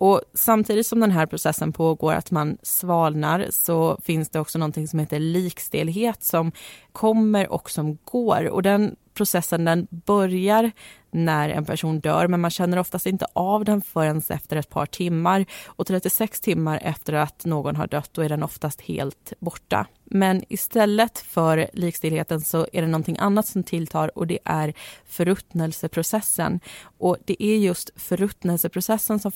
Och 0.00 0.20
samtidigt 0.34 0.86
som 0.86 1.00
den 1.00 1.10
här 1.10 1.26
processen 1.26 1.72
pågår, 1.72 2.12
att 2.12 2.30
man 2.30 2.58
svalnar, 2.62 3.46
så 3.50 3.98
finns 4.02 4.30
det 4.30 4.40
också 4.40 4.58
någonting 4.58 4.88
som 4.88 4.98
heter 4.98 5.18
likstelhet 5.18 6.22
som 6.22 6.52
kommer 6.92 7.52
och 7.52 7.70
som 7.70 7.98
går. 8.04 8.48
Och 8.48 8.62
den 8.62 8.96
processen 9.20 9.64
den 9.64 9.86
börjar 9.90 10.72
när 11.10 11.48
en 11.48 11.64
person 11.64 12.00
dör, 12.00 12.28
men 12.28 12.40
man 12.40 12.50
känner 12.50 12.78
oftast 12.78 13.06
inte 13.06 13.26
av 13.32 13.64
den 13.64 13.82
förrän 13.82 14.22
efter 14.28 14.56
ett 14.56 14.68
par 14.68 14.86
timmar. 14.86 15.46
Och 15.66 15.86
36 15.86 16.40
timmar 16.40 16.80
efter 16.82 17.12
att 17.12 17.44
någon 17.44 17.76
har 17.76 17.86
dött, 17.86 18.10
då 18.12 18.22
är 18.22 18.28
den 18.28 18.42
oftast 18.42 18.80
helt 18.80 19.32
borta. 19.40 19.86
Men 20.04 20.42
istället 20.48 21.18
för 21.18 21.70
likstillheten 21.72 22.40
så 22.40 22.66
är 22.72 22.82
det 22.82 22.88
någonting 22.88 23.16
annat 23.18 23.46
som 23.46 23.62
tilltar 23.62 24.18
och 24.18 24.26
det 24.26 24.38
är 24.44 24.74
förruttnelseprocessen. 25.08 26.60
Och 26.98 27.16
det 27.24 27.42
är 27.42 27.56
just 27.56 27.90
förruttnelseprocessen 27.96 29.18
som 29.18 29.32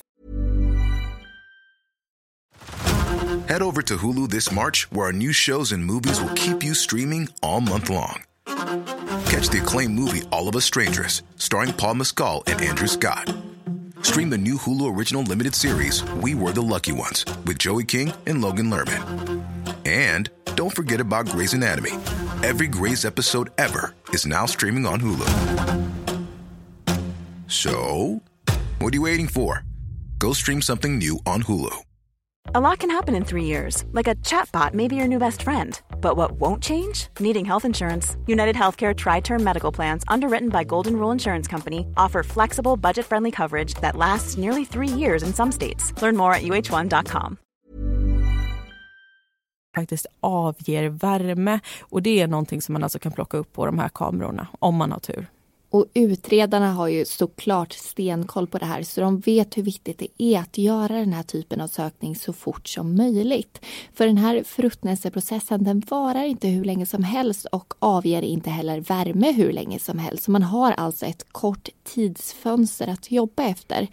Head 3.49 3.63
over 3.63 3.83
to 3.83 3.95
Hulu 3.97 4.29
this 4.31 4.53
March, 4.53 4.89
where 4.91 5.07
our 5.07 5.13
new 5.13 5.33
shows 5.33 5.73
and 5.73 5.85
movies 5.85 6.21
will 6.21 6.35
keep 6.35 6.65
you 6.65 6.75
streaming 6.75 7.29
all 7.43 7.61
month 7.61 7.91
long. 7.91 8.34
Catch 9.25 9.49
the 9.49 9.61
acclaimed 9.63 9.95
movie 9.95 10.23
All 10.31 10.49
of 10.49 10.57
Us 10.57 10.65
Strangers, 10.65 11.23
starring 11.37 11.73
Paul 11.73 11.95
Mescal 11.95 12.43
and 12.47 12.61
Andrew 12.61 12.87
Scott. 12.87 13.35
Stream 14.03 14.31
the 14.31 14.39
new 14.39 14.57
Hulu 14.57 14.97
original 14.97 15.23
limited 15.23 15.55
series 15.55 16.05
We 16.15 16.35
Were 16.35 16.53
the 16.53 16.63
Lucky 16.63 16.93
Ones 16.93 17.25
with 17.47 17.59
Joey 17.59 17.85
King 17.85 18.13
and 18.27 18.41
Logan 18.41 18.71
Lerman. 18.71 19.43
And 19.87 20.31
don't 20.57 20.75
forget 20.75 21.01
about 21.01 21.27
Grey's 21.29 21.55
Anatomy. 21.55 21.93
Every 22.43 22.67
Grey's 22.67 23.05
episode 23.05 23.51
ever 23.59 23.95
is 24.11 24.27
now 24.27 24.47
streaming 24.47 24.87
on 24.87 25.01
Hulu. 25.01 25.29
So, 27.49 28.21
what 28.79 28.93
are 28.93 28.97
you 28.97 29.03
waiting 29.03 29.29
for? 29.29 29.65
Go 30.19 30.33
stream 30.33 30.63
something 30.63 30.99
new 30.99 31.19
on 31.27 31.43
Hulu. 31.43 31.75
A 32.55 32.61
lot 32.61 32.79
can 32.79 32.91
happen 32.91 33.15
in 33.15 33.25
three 33.25 33.45
years, 33.45 33.85
like 33.93 34.07
a 34.07 34.15
chatbot 34.17 34.75
may 34.75 34.87
be 34.87 34.97
your 34.97 35.09
new 35.09 35.19
best 35.19 35.43
friend. 35.43 35.81
But 36.05 36.19
what 36.19 36.33
won't 36.33 36.63
change? 36.63 37.09
Needing 37.19 37.47
health 37.47 37.65
insurance. 37.65 38.17
United 38.27 38.57
Healthcare 38.57 38.95
Tri 38.95 39.21
Term 39.21 39.43
Medical 39.43 39.73
Plans, 39.73 40.05
underwritten 40.07 40.51
by 40.51 40.63
Golden 40.65 40.97
Rule 40.97 41.13
Insurance 41.13 41.49
Company, 41.51 41.87
offer 41.97 42.23
flexible, 42.23 42.77
budget 42.77 43.07
friendly 43.07 43.31
coverage 43.31 43.73
that 43.81 43.97
lasts 43.97 44.37
nearly 44.37 44.67
three 44.67 44.99
years 45.03 45.23
in 45.23 45.33
some 45.33 45.51
states. 45.51 45.93
Learn 46.03 46.17
more 46.17 46.35
at 46.35 46.43
uh1.com. 46.43 47.39
faktiskt 49.75 50.07
avger 50.21 50.89
värme 50.89 51.61
och 51.83 52.03
det 52.03 52.21
är 52.21 52.27
någonting 52.27 52.63
som 52.63 52.73
man 52.73 52.83
alltså 52.83 52.99
kan 52.99 53.13
plocka 53.13 53.37
upp 53.37 53.53
på 53.53 53.67
de 53.67 53.79
här 53.79 53.89
kamerorna 53.89 54.47
om 54.59 54.75
man 54.75 54.93
har 54.93 54.99
tur. 54.99 55.27
Och 55.75 55.87
utredarna 55.95 56.73
har 56.73 56.89
ju 56.89 57.05
såklart 57.05 57.73
stenkoll 57.73 58.47
på 58.47 58.59
det 58.59 58.67
här 58.67 58.83
så 58.83 59.01
de 59.01 59.21
vet 59.21 59.57
hur 59.57 59.63
viktigt 59.63 59.99
det 59.99 60.23
är 60.23 60.41
att 60.41 60.59
göra 60.59 60.99
den 60.99 61.13
här 61.13 61.23
typen 61.23 61.61
av 61.61 61.67
sökning 61.67 62.17
så 62.17 62.33
fort 62.33 62.69
som 62.69 62.97
möjligt. 62.97 63.61
För 63.95 64.07
den 64.07 64.17
här 64.17 64.43
förruttnelseprocessen 64.45 65.65
den 65.65 65.81
varar 65.81 66.25
inte 66.25 66.49
hur 66.49 66.65
länge 66.65 66.87
som 66.87 67.05
helst 67.05 67.47
och 67.47 67.75
avger 67.79 68.23
inte 68.23 68.51
heller 68.51 68.81
värme 68.81 69.33
hur 69.33 69.53
länge 69.53 69.79
som 69.79 69.99
helst. 69.99 70.25
Så 70.25 70.31
man 70.31 70.43
har 70.43 70.73
alltså 70.73 71.07
ett 71.07 71.33
kort 71.33 71.69
tidsfönster 71.85 72.89
att 72.89 73.11
jobba 73.11 73.43
efter. 73.43 73.89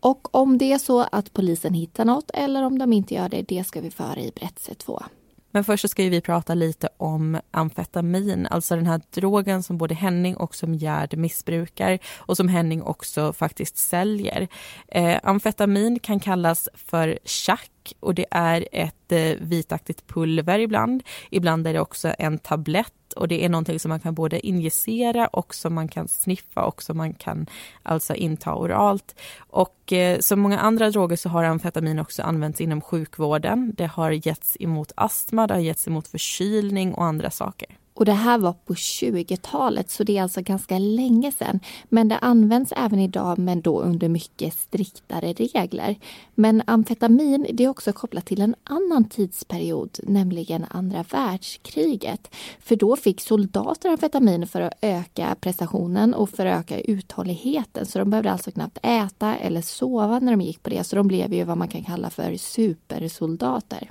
Och 0.00 0.34
om 0.34 0.58
det 0.58 0.72
är 0.72 0.78
så 0.78 1.00
att 1.12 1.32
polisen 1.32 1.74
hittar 1.74 2.04
något 2.04 2.30
eller 2.34 2.62
om 2.62 2.78
de 2.78 2.92
inte 2.92 3.14
gör 3.14 3.28
det, 3.28 3.42
det 3.42 3.64
ska 3.64 3.80
vi 3.80 3.90
föra 3.90 4.20
i 4.20 4.32
berättelse 4.34 4.74
2. 4.74 5.02
Men 5.56 5.64
först 5.64 5.80
så 5.80 5.88
ska 5.88 6.02
vi 6.02 6.20
prata 6.20 6.54
lite 6.54 6.88
om 6.96 7.40
amfetamin, 7.50 8.46
alltså 8.50 8.76
den 8.76 8.86
här 8.86 9.00
drogen 9.10 9.62
som 9.62 9.78
både 9.78 9.94
Henning 9.94 10.36
och 10.36 10.54
som 10.54 10.74
Gerd 10.74 11.16
missbrukar 11.16 11.98
och 12.16 12.36
som 12.36 12.48
Henning 12.48 12.82
också 12.82 13.32
faktiskt 13.32 13.76
säljer. 13.76 14.48
Eh, 14.88 15.20
amfetamin 15.22 15.98
kan 15.98 16.20
kallas 16.20 16.68
för 16.74 17.18
chack 17.24 17.70
och 18.00 18.14
det 18.14 18.26
är 18.30 18.68
ett 18.72 19.12
eh, 19.12 19.34
vitaktigt 19.40 20.06
pulver 20.06 20.58
ibland. 20.58 21.02
Ibland 21.30 21.66
är 21.66 21.72
det 21.72 21.80
också 21.80 22.14
en 22.18 22.38
tablett 22.38 23.12
och 23.16 23.28
det 23.28 23.44
är 23.44 23.48
någonting 23.48 23.80
som 23.80 23.88
man 23.88 24.00
kan 24.00 24.14
både 24.14 24.46
injicera 24.46 25.26
och 25.26 25.54
som 25.54 25.74
man 25.74 25.88
kan 25.88 26.08
sniffa 26.08 26.64
och 26.64 26.82
som 26.82 26.96
man 26.96 27.14
kan 27.14 27.46
alltså 27.82 28.14
inta 28.14 28.54
oralt. 28.54 29.14
Och 29.38 29.92
eh, 29.92 30.18
som 30.18 30.40
många 30.40 30.58
andra 30.58 30.90
droger 30.90 31.16
så 31.16 31.28
har 31.28 31.44
amfetamin 31.44 31.98
också 31.98 32.22
använts 32.22 32.60
inom 32.60 32.80
sjukvården. 32.80 33.72
Det 33.76 33.86
har 33.86 34.10
getts 34.10 34.56
emot 34.60 34.92
astma, 34.96 35.46
det 35.46 35.54
har 35.54 35.60
getts 35.60 35.88
emot 35.88 36.08
förkylning 36.08 36.94
och 36.94 37.04
andra 37.04 37.30
saker. 37.30 37.68
Och 37.96 38.04
det 38.04 38.12
här 38.12 38.38
var 38.38 38.52
på 38.52 38.74
20-talet, 38.74 39.90
så 39.90 40.04
det 40.04 40.18
är 40.18 40.22
alltså 40.22 40.42
ganska 40.42 40.78
länge 40.78 41.32
sedan. 41.32 41.60
Men 41.88 42.08
det 42.08 42.18
används 42.18 42.72
även 42.76 43.00
idag, 43.00 43.38
men 43.38 43.60
då 43.60 43.80
under 43.80 44.08
mycket 44.08 44.54
striktare 44.54 45.32
regler. 45.32 45.96
Men 46.34 46.62
amfetamin 46.66 47.46
det 47.52 47.64
är 47.64 47.68
också 47.68 47.92
kopplat 47.92 48.26
till 48.26 48.40
en 48.40 48.54
annan 48.64 49.04
tidsperiod, 49.04 49.98
nämligen 50.02 50.66
andra 50.70 51.04
världskriget. 51.10 52.34
För 52.60 52.76
då 52.76 52.96
fick 52.96 53.20
soldater 53.20 53.88
amfetamin 53.88 54.46
för 54.46 54.60
att 54.60 54.78
öka 54.80 55.36
prestationen 55.40 56.14
och 56.14 56.30
för 56.30 56.46
att 56.46 56.60
öka 56.60 56.80
uthålligheten. 56.80 57.86
Så 57.86 57.98
de 57.98 58.10
behövde 58.10 58.32
alltså 58.32 58.50
knappt 58.50 58.78
äta 58.82 59.36
eller 59.36 59.60
sova 59.60 60.18
när 60.18 60.32
de 60.32 60.40
gick 60.40 60.62
på 60.62 60.70
det. 60.70 60.84
Så 60.84 60.96
de 60.96 61.08
blev 61.08 61.34
ju 61.34 61.44
vad 61.44 61.58
man 61.58 61.68
kan 61.68 61.84
kalla 61.84 62.10
för 62.10 62.36
supersoldater. 62.36 63.90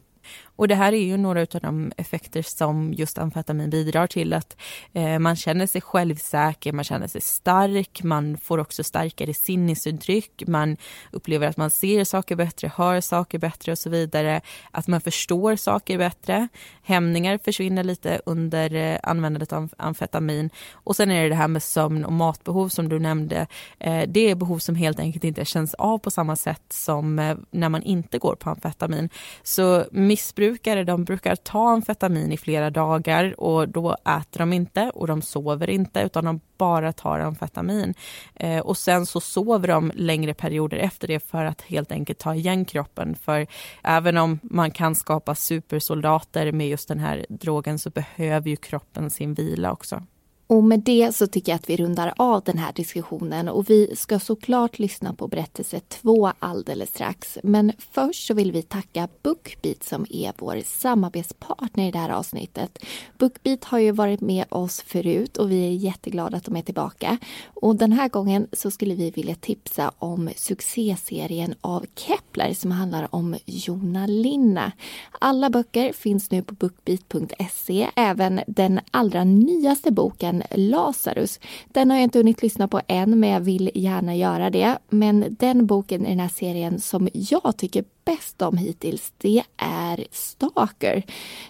Och 0.55 0.67
det 0.67 0.75
här 0.75 0.93
är 0.93 1.03
ju 1.03 1.17
några 1.17 1.41
av 1.41 1.59
de 1.61 1.91
effekter 1.97 2.41
som 2.41 2.93
just 2.93 3.17
amfetamin 3.17 3.69
bidrar 3.69 4.07
till. 4.07 4.33
Att 4.33 4.57
eh, 4.93 5.19
man 5.19 5.35
känner 5.35 5.67
sig 5.67 5.81
självsäker, 5.81 6.73
man 6.73 6.85
känner 6.85 7.07
sig 7.07 7.21
stark, 7.21 8.03
man 8.03 8.37
får 8.37 8.57
också 8.57 8.83
starkare 8.83 9.33
sinnesuttryck. 9.33 10.43
man 10.47 10.77
upplever 11.11 11.47
att 11.47 11.57
man 11.57 11.69
ser 11.69 12.03
saker 12.03 12.35
bättre, 12.35 12.71
hör 12.75 13.01
saker 13.01 13.39
bättre 13.39 13.71
och 13.71 13.79
så 13.79 13.89
vidare. 13.89 14.41
Att 14.71 14.87
man 14.87 15.01
förstår 15.01 15.55
saker 15.55 15.97
bättre. 15.97 16.47
Hämningar 16.83 17.39
försvinner 17.43 17.83
lite 17.83 18.21
under 18.25 18.73
eh, 18.75 18.99
användandet 19.03 19.53
av 19.53 19.73
amfetamin. 19.77 20.49
Och 20.73 20.95
sen 20.95 21.11
är 21.11 21.23
det 21.23 21.29
det 21.29 21.35
här 21.35 21.47
med 21.47 21.63
sömn 21.63 22.05
och 22.05 22.13
matbehov 22.13 22.69
som 22.69 22.89
du 22.89 22.99
nämnde. 22.99 23.47
Eh, 23.79 24.03
det 24.07 24.29
är 24.29 24.35
behov 24.35 24.59
som 24.59 24.75
helt 24.75 24.99
enkelt 24.99 25.23
inte 25.23 25.45
känns 25.45 25.73
av 25.73 25.97
på 25.97 26.11
samma 26.11 26.35
sätt 26.35 26.63
som 26.69 27.19
eh, 27.19 27.37
när 27.51 27.69
man 27.69 27.83
inte 27.83 28.17
går 28.17 28.35
på 28.35 28.49
amfetamin. 28.49 29.09
Så 29.43 29.85
missbruk 29.91 30.44
missbrukare 30.45 30.83
de 30.83 31.03
brukar 31.03 31.35
ta 31.35 31.69
amfetamin 31.69 32.31
i 32.31 32.37
flera 32.37 32.69
dagar 32.69 33.39
och 33.39 33.69
då 33.69 33.97
äter 34.19 34.39
de 34.39 34.53
inte 34.53 34.89
och 34.89 35.07
de 35.07 35.21
sover 35.21 35.69
inte 35.69 36.01
utan 36.01 36.25
de 36.25 36.39
bara 36.57 36.93
tar 36.93 37.19
amfetamin. 37.19 37.93
Eh, 38.35 38.59
och 38.59 38.77
sen 38.77 39.05
så 39.05 39.19
sover 39.19 39.67
de 39.67 39.91
längre 39.95 40.33
perioder 40.33 40.77
efter 40.77 41.07
det 41.07 41.19
för 41.19 41.45
att 41.45 41.61
helt 41.61 41.91
enkelt 41.91 42.19
ta 42.19 42.35
igen 42.35 42.65
kroppen. 42.65 43.15
För 43.15 43.47
även 43.83 44.17
om 44.17 44.39
man 44.43 44.71
kan 44.71 44.95
skapa 44.95 45.35
supersoldater 45.35 46.51
med 46.51 46.69
just 46.69 46.87
den 46.87 46.99
här 46.99 47.25
drogen 47.29 47.79
så 47.79 47.89
behöver 47.89 48.49
ju 48.49 48.55
kroppen 48.55 49.09
sin 49.09 49.33
vila 49.33 49.71
också. 49.71 50.03
Och 50.47 50.63
med 50.63 50.79
det 50.79 51.15
så 51.15 51.27
tycker 51.27 51.51
jag 51.51 51.55
att 51.55 51.69
vi 51.69 51.77
rundar 51.77 52.13
av 52.17 52.43
den 52.43 52.57
här 52.57 52.73
diskussionen 52.73 53.49
och 53.49 53.69
vi 53.69 53.95
ska 53.95 54.19
såklart 54.19 54.79
lyssna 54.79 55.13
på 55.13 55.27
berättelse 55.27 55.79
två 55.79 56.31
alldeles 56.39 56.89
strax. 56.89 57.37
Men 57.43 57.71
först 57.91 58.27
så 58.27 58.33
vill 58.33 58.51
vi 58.51 58.61
tacka 58.61 59.07
Bookbeat 59.23 59.83
som 59.83 60.05
är 60.09 60.33
vår 60.37 60.61
samarbetspartner 60.65 61.87
i 61.87 61.91
det 61.91 61.97
här 61.97 62.09
avsnittet. 62.09 62.79
Bookbeat 63.17 63.63
har 63.63 63.79
ju 63.79 63.91
varit 63.91 64.21
med 64.21 64.45
oss 64.49 64.81
förut 64.81 65.37
och 65.37 65.51
vi 65.51 65.67
är 65.67 65.71
jätteglada 65.71 66.37
att 66.37 66.45
de 66.45 66.55
är 66.55 66.61
tillbaka. 66.61 67.17
Och 67.53 67.75
den 67.75 67.91
här 67.91 68.09
gången 68.09 68.47
så 68.53 68.71
skulle 68.71 68.95
vi 68.95 69.11
vilja 69.11 69.35
tipsa 69.35 69.91
om 69.99 70.29
succéserien 70.35 71.55
av 71.61 71.85
Kepler 71.95 72.53
som 72.53 72.71
handlar 72.71 73.15
om 73.15 73.35
Jona 73.45 74.05
Linna. 74.05 74.71
Alla 75.19 75.49
böcker 75.49 75.93
finns 75.93 76.31
nu 76.31 76.41
på 76.41 76.53
bookbeat.se, 76.53 77.89
även 77.95 78.41
den 78.47 78.79
allra 78.91 79.23
nyaste 79.23 79.91
boken 79.91 80.34
serien 80.35 80.69
Lazarus. 80.71 81.39
Den 81.73 81.89
har 81.89 81.97
jag 81.97 82.03
inte 82.03 82.19
hunnit 82.19 82.41
lyssna 82.41 82.67
på 82.67 82.81
än, 82.87 83.19
men 83.19 83.29
jag 83.29 83.39
vill 83.39 83.71
gärna 83.75 84.15
göra 84.15 84.49
det. 84.49 84.77
Men 84.89 85.35
den 85.39 85.65
boken 85.65 86.05
i 86.05 86.09
den 86.09 86.19
här 86.19 86.29
serien 86.29 86.79
som 86.79 87.09
jag 87.13 87.57
tycker 87.57 87.83
bäst 88.05 88.41
om 88.41 88.57
hittills, 88.57 89.13
det 89.17 89.43
är 89.57 90.05
Stalker. 90.11 91.03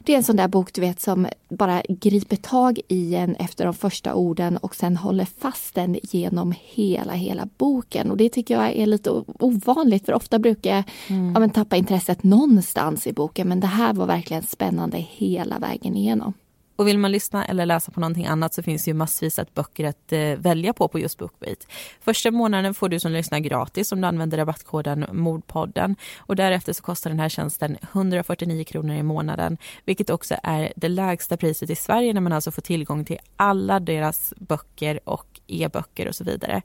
Det 0.03 0.13
är 0.13 0.17
en 0.17 0.23
sån 0.23 0.35
där 0.35 0.47
bok 0.47 0.73
du 0.73 0.81
vet 0.81 1.01
som 1.01 1.27
bara 1.49 1.81
griper 1.87 2.35
tag 2.35 2.79
i 2.87 3.15
en 3.15 3.35
efter 3.35 3.65
de 3.65 3.73
första 3.73 4.13
orden 4.13 4.57
och 4.57 4.75
sen 4.75 4.97
håller 4.97 5.25
fast 5.25 5.75
den 5.75 5.97
genom 6.03 6.53
hela, 6.61 7.13
hela 7.13 7.47
boken. 7.57 8.11
Och 8.11 8.17
det 8.17 8.29
tycker 8.29 8.53
jag 8.53 8.75
är 8.75 8.85
lite 8.85 9.23
ovanligt 9.39 10.05
för 10.05 10.13
ofta 10.13 10.39
brukar 10.39 10.75
jag 10.75 10.83
mm. 11.07 11.33
ja, 11.33 11.39
men, 11.39 11.49
tappa 11.49 11.75
intresset 11.75 12.23
någonstans 12.23 13.07
i 13.07 13.13
boken 13.13 13.49
men 13.49 13.59
det 13.59 13.67
här 13.67 13.93
var 13.93 14.05
verkligen 14.05 14.43
spännande 14.43 14.97
hela 14.97 15.59
vägen 15.59 15.95
igenom. 15.95 16.33
Och 16.75 16.87
vill 16.87 16.97
man 16.97 17.11
lyssna 17.11 17.45
eller 17.45 17.65
läsa 17.65 17.91
på 17.91 17.99
någonting 17.99 18.25
annat 18.25 18.53
så 18.53 18.63
finns 18.63 18.83
det 18.83 18.89
ju 18.89 18.95
massvis 18.95 19.39
av 19.39 19.47
böcker 19.53 19.85
att 19.85 20.11
eh, 20.11 20.19
välja 20.19 20.73
på 20.73 20.87
på 20.87 20.99
just 20.99 21.17
Bookbeat. 21.17 21.67
Första 22.01 22.31
månaden 22.31 22.73
får 22.73 22.89
du 22.89 22.99
som 22.99 23.11
lyssnar 23.11 23.39
gratis 23.39 23.91
om 23.91 24.01
du 24.01 24.07
använder 24.07 24.37
rabattkoden 24.37 25.05
Mordpodden 25.11 25.95
och 26.17 26.35
därefter 26.35 26.73
så 26.73 26.83
kostar 26.83 27.09
den 27.09 27.19
här 27.19 27.29
tjänsten 27.29 27.77
149 27.93 28.63
kronor 28.63 28.95
i 28.95 29.03
månaden, 29.03 29.57
vilket 29.85 30.09
också 30.09 30.35
är 30.43 30.73
det 30.75 30.89
lägsta 30.89 31.37
priset 31.37 31.69
i 31.69 31.75
Sverige 31.75 32.13
när 32.13 32.21
man 32.21 32.33
alltså 32.33 32.51
får 32.51 32.61
tillgång 32.61 33.05
till 33.05 33.17
alla 33.35 33.79
deras 33.79 34.33
böcker 34.37 34.99
och 35.03 35.39
e-böcker 35.47 36.07
och 36.07 36.15
så 36.15 36.23
vidare. 36.23 36.61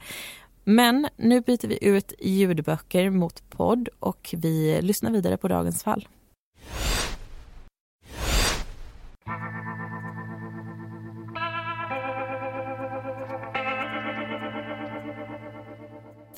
Men 0.64 1.08
nu 1.16 1.40
byter 1.40 1.68
vi 1.68 1.84
ut 1.84 2.12
ljudböcker 2.20 3.10
mot 3.10 3.50
podd 3.50 3.88
och 4.00 4.34
vi 4.38 4.82
lyssnar 4.82 5.10
vidare 5.10 5.36
på 5.36 5.48
dagens 5.48 5.82
fall. 5.82 6.08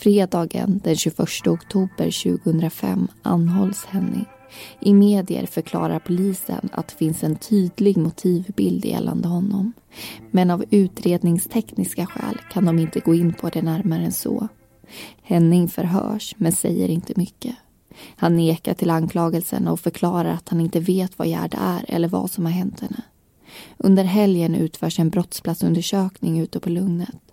Fredagen 0.02 0.80
den 0.85 0.97
21 0.97 1.47
oktober 1.47 2.38
2005 2.40 3.09
anhålls 3.23 3.85
Henning. 3.85 4.25
I 4.80 4.94
medier 4.94 5.47
förklarar 5.47 5.99
polisen 5.99 6.68
att 6.73 6.88
det 6.88 6.94
finns 6.94 7.25
en 7.25 7.37
tydlig 7.37 7.97
motivbild 7.97 8.85
gällande 8.85 9.28
honom. 9.28 9.73
Men 10.30 10.50
av 10.50 10.64
utredningstekniska 10.71 12.06
skäl 12.06 12.38
kan 12.52 12.64
de 12.64 12.78
inte 12.78 13.00
gå 13.00 13.14
in 13.14 13.32
på 13.32 13.49
det 13.49 13.62
närmare 13.62 14.04
än 14.04 14.12
så. 14.12 14.49
Henning 15.23 15.68
förhörs, 15.68 16.35
men 16.38 16.52
säger 16.52 16.88
inte 16.88 17.12
mycket. 17.16 17.54
Han 18.16 18.37
nekar 18.37 18.75
till 18.75 18.90
anklagelsen 18.90 19.68
och 19.68 19.80
förklarar 19.80 20.30
att 20.30 20.49
han 20.49 20.61
inte 20.61 20.80
vet 20.80 21.18
vad 21.18 21.28
Gerd 21.28 21.54
är 21.61 21.85
eller 21.88 22.09
vad 22.09 22.30
som 22.30 22.44
har 22.44 22.52
hänt 22.52 22.80
henne. 22.80 23.02
Under 23.76 24.04
helgen 24.04 24.54
utförs 24.54 24.99
en 24.99 25.11
brottsplatsundersökning 25.11 26.40
ute 26.40 26.61
på 26.61 26.71
Lugnet. 26.71 27.31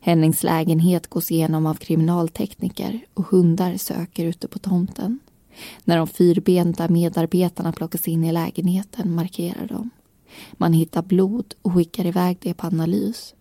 Hennings 0.00 0.42
lägenhet 0.42 1.06
gås 1.06 1.30
igenom 1.30 1.66
av 1.66 1.74
kriminaltekniker 1.74 3.00
och 3.14 3.26
hundar 3.26 3.76
söker 3.76 4.24
ute 4.24 4.48
på 4.48 4.58
tomten. 4.58 5.18
När 5.84 5.96
de 5.96 6.06
fyrbenta 6.06 6.88
medarbetarna 6.88 7.72
plockas 7.72 8.08
in 8.08 8.24
i 8.24 8.32
lägenheten 8.32 9.14
markerar 9.14 9.66
de. 9.66 9.90
Man 10.52 10.72
hittar 10.72 11.02
blod 11.02 11.54
och 11.62 11.74
skickar 11.74 12.06
iväg 12.06 12.38
det 12.40 12.54
på 12.54 12.66
analys. 12.66 13.34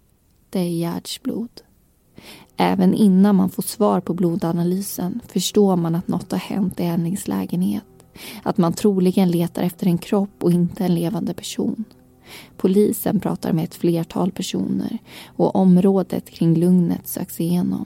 Det 0.50 0.60
är 0.60 0.70
Gerds 0.70 1.22
blod. 1.22 1.62
Även 2.58 2.94
innan 2.94 3.36
man 3.36 3.50
får 3.50 3.64
svar 3.64 4.02
på 4.02 4.14
blodanalysen 4.14 5.20
förstår 5.28 5.76
man 5.76 5.96
att 5.96 6.08
något 6.08 6.32
har 6.32 6.40
hänt 6.40 6.80
i 6.80 6.84
Hennings 6.84 7.28
lägenhet. 7.28 7.84
Att 8.44 8.58
man 8.58 8.74
troligen 8.74 9.32
letar 9.32 9.64
efter 9.64 9.88
en 9.88 9.98
kropp 9.98 10.44
och 10.44 10.52
inte 10.52 10.86
en 10.86 10.96
levande 10.96 11.34
person. 11.34 11.84
Polisen 12.58 13.20
pratar 13.20 13.54
med 13.54 13.64
ett 13.64 13.76
flertal 13.76 14.32
personer 14.32 14.98
och 15.26 15.56
området 15.56 16.30
kring 16.30 16.56
Lugnet 16.56 17.08
söks 17.08 17.42
igenom. 17.42 17.86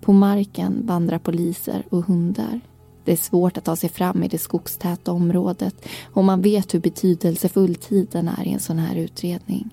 På 0.00 0.12
marken 0.12 0.86
vandrar 0.86 1.18
poliser 1.18 1.86
och 1.90 2.04
hundar. 2.04 2.60
Det 3.04 3.12
är 3.12 3.16
svårt 3.16 3.58
att 3.58 3.64
ta 3.64 3.76
sig 3.76 3.90
fram 3.90 4.22
i 4.22 4.28
det 4.28 4.38
skogstäta 4.38 5.12
området 5.12 5.88
och 6.14 6.24
man 6.24 6.42
vet 6.42 6.74
hur 6.74 6.80
betydelsefull 6.80 7.74
tiden 7.74 8.28
är 8.28 8.46
i 8.46 8.52
en 8.52 8.60
sån 8.60 8.78
här 8.78 8.96
utredning. 8.96 9.70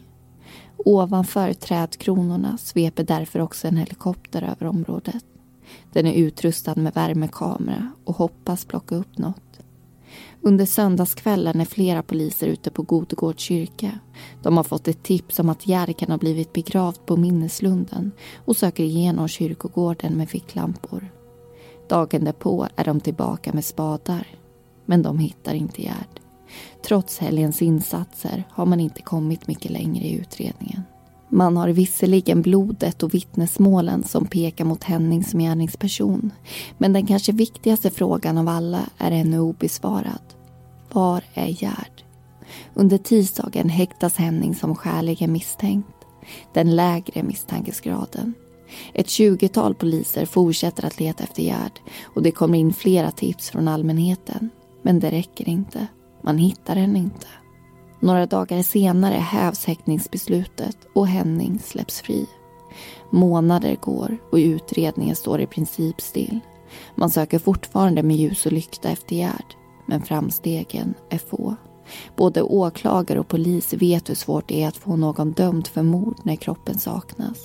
Ovanför 0.77 1.53
trädkronorna 1.53 2.57
sveper 2.57 3.03
därför 3.03 3.39
också 3.39 3.67
en 3.67 3.77
helikopter 3.77 4.41
över 4.41 4.67
området. 4.67 5.25
Den 5.93 6.05
är 6.05 6.13
utrustad 6.13 6.75
med 6.75 6.93
värmekamera 6.93 7.91
och 8.05 8.15
hoppas 8.15 8.65
plocka 8.65 8.95
upp 8.95 9.17
något. 9.17 9.46
Under 10.41 10.65
söndagskvällen 10.65 11.61
är 11.61 11.65
flera 11.65 12.03
poliser 12.03 12.47
ute 12.47 12.71
på 12.71 12.81
Godegårds 12.81 13.43
kyrka. 13.43 13.99
De 14.43 14.57
har 14.57 14.63
fått 14.63 14.87
ett 14.87 15.03
tips 15.03 15.39
om 15.39 15.49
att 15.49 15.67
Gerd 15.67 15.97
kan 15.97 16.11
ha 16.11 16.17
blivit 16.17 16.53
begravd 16.53 17.05
på 17.05 17.17
minneslunden 17.17 18.11
och 18.45 18.57
söker 18.57 18.83
igenom 18.83 19.27
kyrkogården 19.27 20.13
med 20.13 20.29
ficklampor. 20.29 21.09
Dagen 21.89 22.23
därpå 22.23 22.67
är 22.75 22.83
de 22.83 22.99
tillbaka 22.99 23.53
med 23.53 23.65
spadar. 23.65 24.27
Men 24.85 25.01
de 25.01 25.19
hittar 25.19 25.53
inte 25.53 25.81
Gerd. 25.81 26.19
Trots 26.83 27.19
helgens 27.19 27.61
insatser 27.61 28.43
har 28.49 28.65
man 28.65 28.79
inte 28.79 29.01
kommit 29.01 29.47
mycket 29.47 29.71
längre 29.71 30.05
i 30.05 30.13
utredningen. 30.13 30.83
Man 31.29 31.57
har 31.57 31.69
visserligen 31.69 32.41
blodet 32.41 33.03
och 33.03 33.13
vittnesmålen 33.13 34.03
som 34.03 34.25
pekar 34.25 34.65
mot 34.65 34.83
Henning 34.83 35.23
som 35.23 35.39
gärningsperson. 35.39 36.31
Men 36.77 36.93
den 36.93 37.07
kanske 37.07 37.31
viktigaste 37.31 37.89
frågan 37.89 38.37
av 38.37 38.47
alla 38.47 38.89
är 38.97 39.11
ännu 39.11 39.39
obesvarad. 39.39 40.21
Var 40.91 41.23
är 41.33 41.63
Gerd? 41.63 42.03
Under 42.73 42.97
tisdagen 42.97 43.69
häktas 43.69 44.15
Henning 44.15 44.55
som 44.55 44.75
skäligen 44.75 45.31
misstänkt. 45.31 45.87
Den 46.53 46.75
lägre 46.75 47.23
misstankesgraden. 47.23 48.33
Ett 48.93 49.09
tjugotal 49.09 49.75
poliser 49.75 50.25
fortsätter 50.25 50.85
att 50.85 50.99
leta 50.99 51.23
efter 51.23 51.43
Gerd 51.43 51.79
och 52.03 52.23
det 52.23 52.31
kommer 52.31 52.57
in 52.57 52.73
flera 52.73 53.11
tips 53.11 53.49
från 53.49 53.67
allmänheten. 53.67 54.49
Men 54.81 54.99
det 54.99 55.11
räcker 55.11 55.49
inte. 55.49 55.87
Man 56.21 56.37
hittar 56.37 56.75
henne 56.75 56.99
inte. 56.99 57.27
Några 57.99 58.25
dagar 58.25 58.61
senare 58.61 59.13
hävs 59.13 59.65
häktningsbeslutet 59.65 60.77
och 60.93 61.07
Henning 61.07 61.59
släpps 61.59 62.01
fri. 62.01 62.25
Månader 63.09 63.75
går 63.81 64.17
och 64.31 64.37
utredningen 64.37 65.15
står 65.15 65.41
i 65.41 65.47
princip 65.47 66.01
still. 66.01 66.39
Man 66.95 67.09
söker 67.09 67.39
fortfarande 67.39 68.03
med 68.03 68.15
ljus 68.15 68.45
och 68.45 68.51
lykta 68.51 68.89
efter 68.89 69.15
Gerd, 69.15 69.55
men 69.85 70.01
framstegen 70.01 70.93
är 71.09 71.17
få. 71.17 71.55
Både 72.15 72.41
åklagare 72.41 73.19
och 73.19 73.27
polis 73.27 73.73
vet 73.73 74.09
hur 74.09 74.15
svårt 74.15 74.47
det 74.47 74.63
är 74.63 74.67
att 74.67 74.77
få 74.77 74.95
någon 74.95 75.31
dömd 75.31 75.67
för 75.67 75.83
mord 75.83 76.17
när 76.23 76.35
kroppen 76.35 76.79
saknas. 76.79 77.37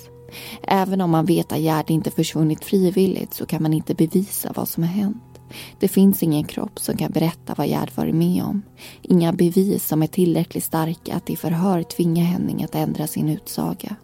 Även 0.63 1.01
om 1.01 1.09
man 1.09 1.25
vet 1.25 1.51
att 1.51 1.59
Gerd 1.59 1.89
inte 1.89 2.11
försvunnit 2.11 2.65
frivilligt 2.65 3.33
så 3.33 3.45
kan 3.45 3.63
man 3.63 3.73
inte 3.73 3.95
bevisa 3.95 4.51
vad 4.55 4.69
som 4.69 4.83
har 4.83 4.89
hänt. 4.89 5.32
Det 5.79 5.87
finns 5.87 6.23
ingen 6.23 6.43
kropp 6.43 6.79
som 6.79 6.97
kan 6.97 7.11
berätta 7.11 7.53
vad 7.57 7.67
Gerd 7.67 7.91
varit 7.95 8.15
med 8.15 8.43
om. 8.43 8.61
Inga 9.01 9.33
bevis 9.33 9.87
som 9.87 10.03
är 10.03 10.07
tillräckligt 10.07 10.63
starka 10.63 11.15
att 11.15 11.29
i 11.29 11.35
förhör 11.35 11.83
tvinga 11.83 12.23
Henning 12.23 12.63
att 12.63 12.75
ändra 12.75 13.07
sin 13.07 13.29
utsaga. 13.29 13.95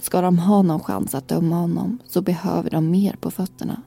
Ska 0.00 0.20
de 0.20 0.38
ha 0.38 0.62
någon 0.62 0.80
chans 0.80 1.14
att 1.14 1.28
döma 1.28 1.56
honom 1.56 1.98
så 2.06 2.22
behöver 2.22 2.70
de 2.70 2.90
mer 2.90 3.16
på 3.20 3.30
fötterna. 3.30 3.82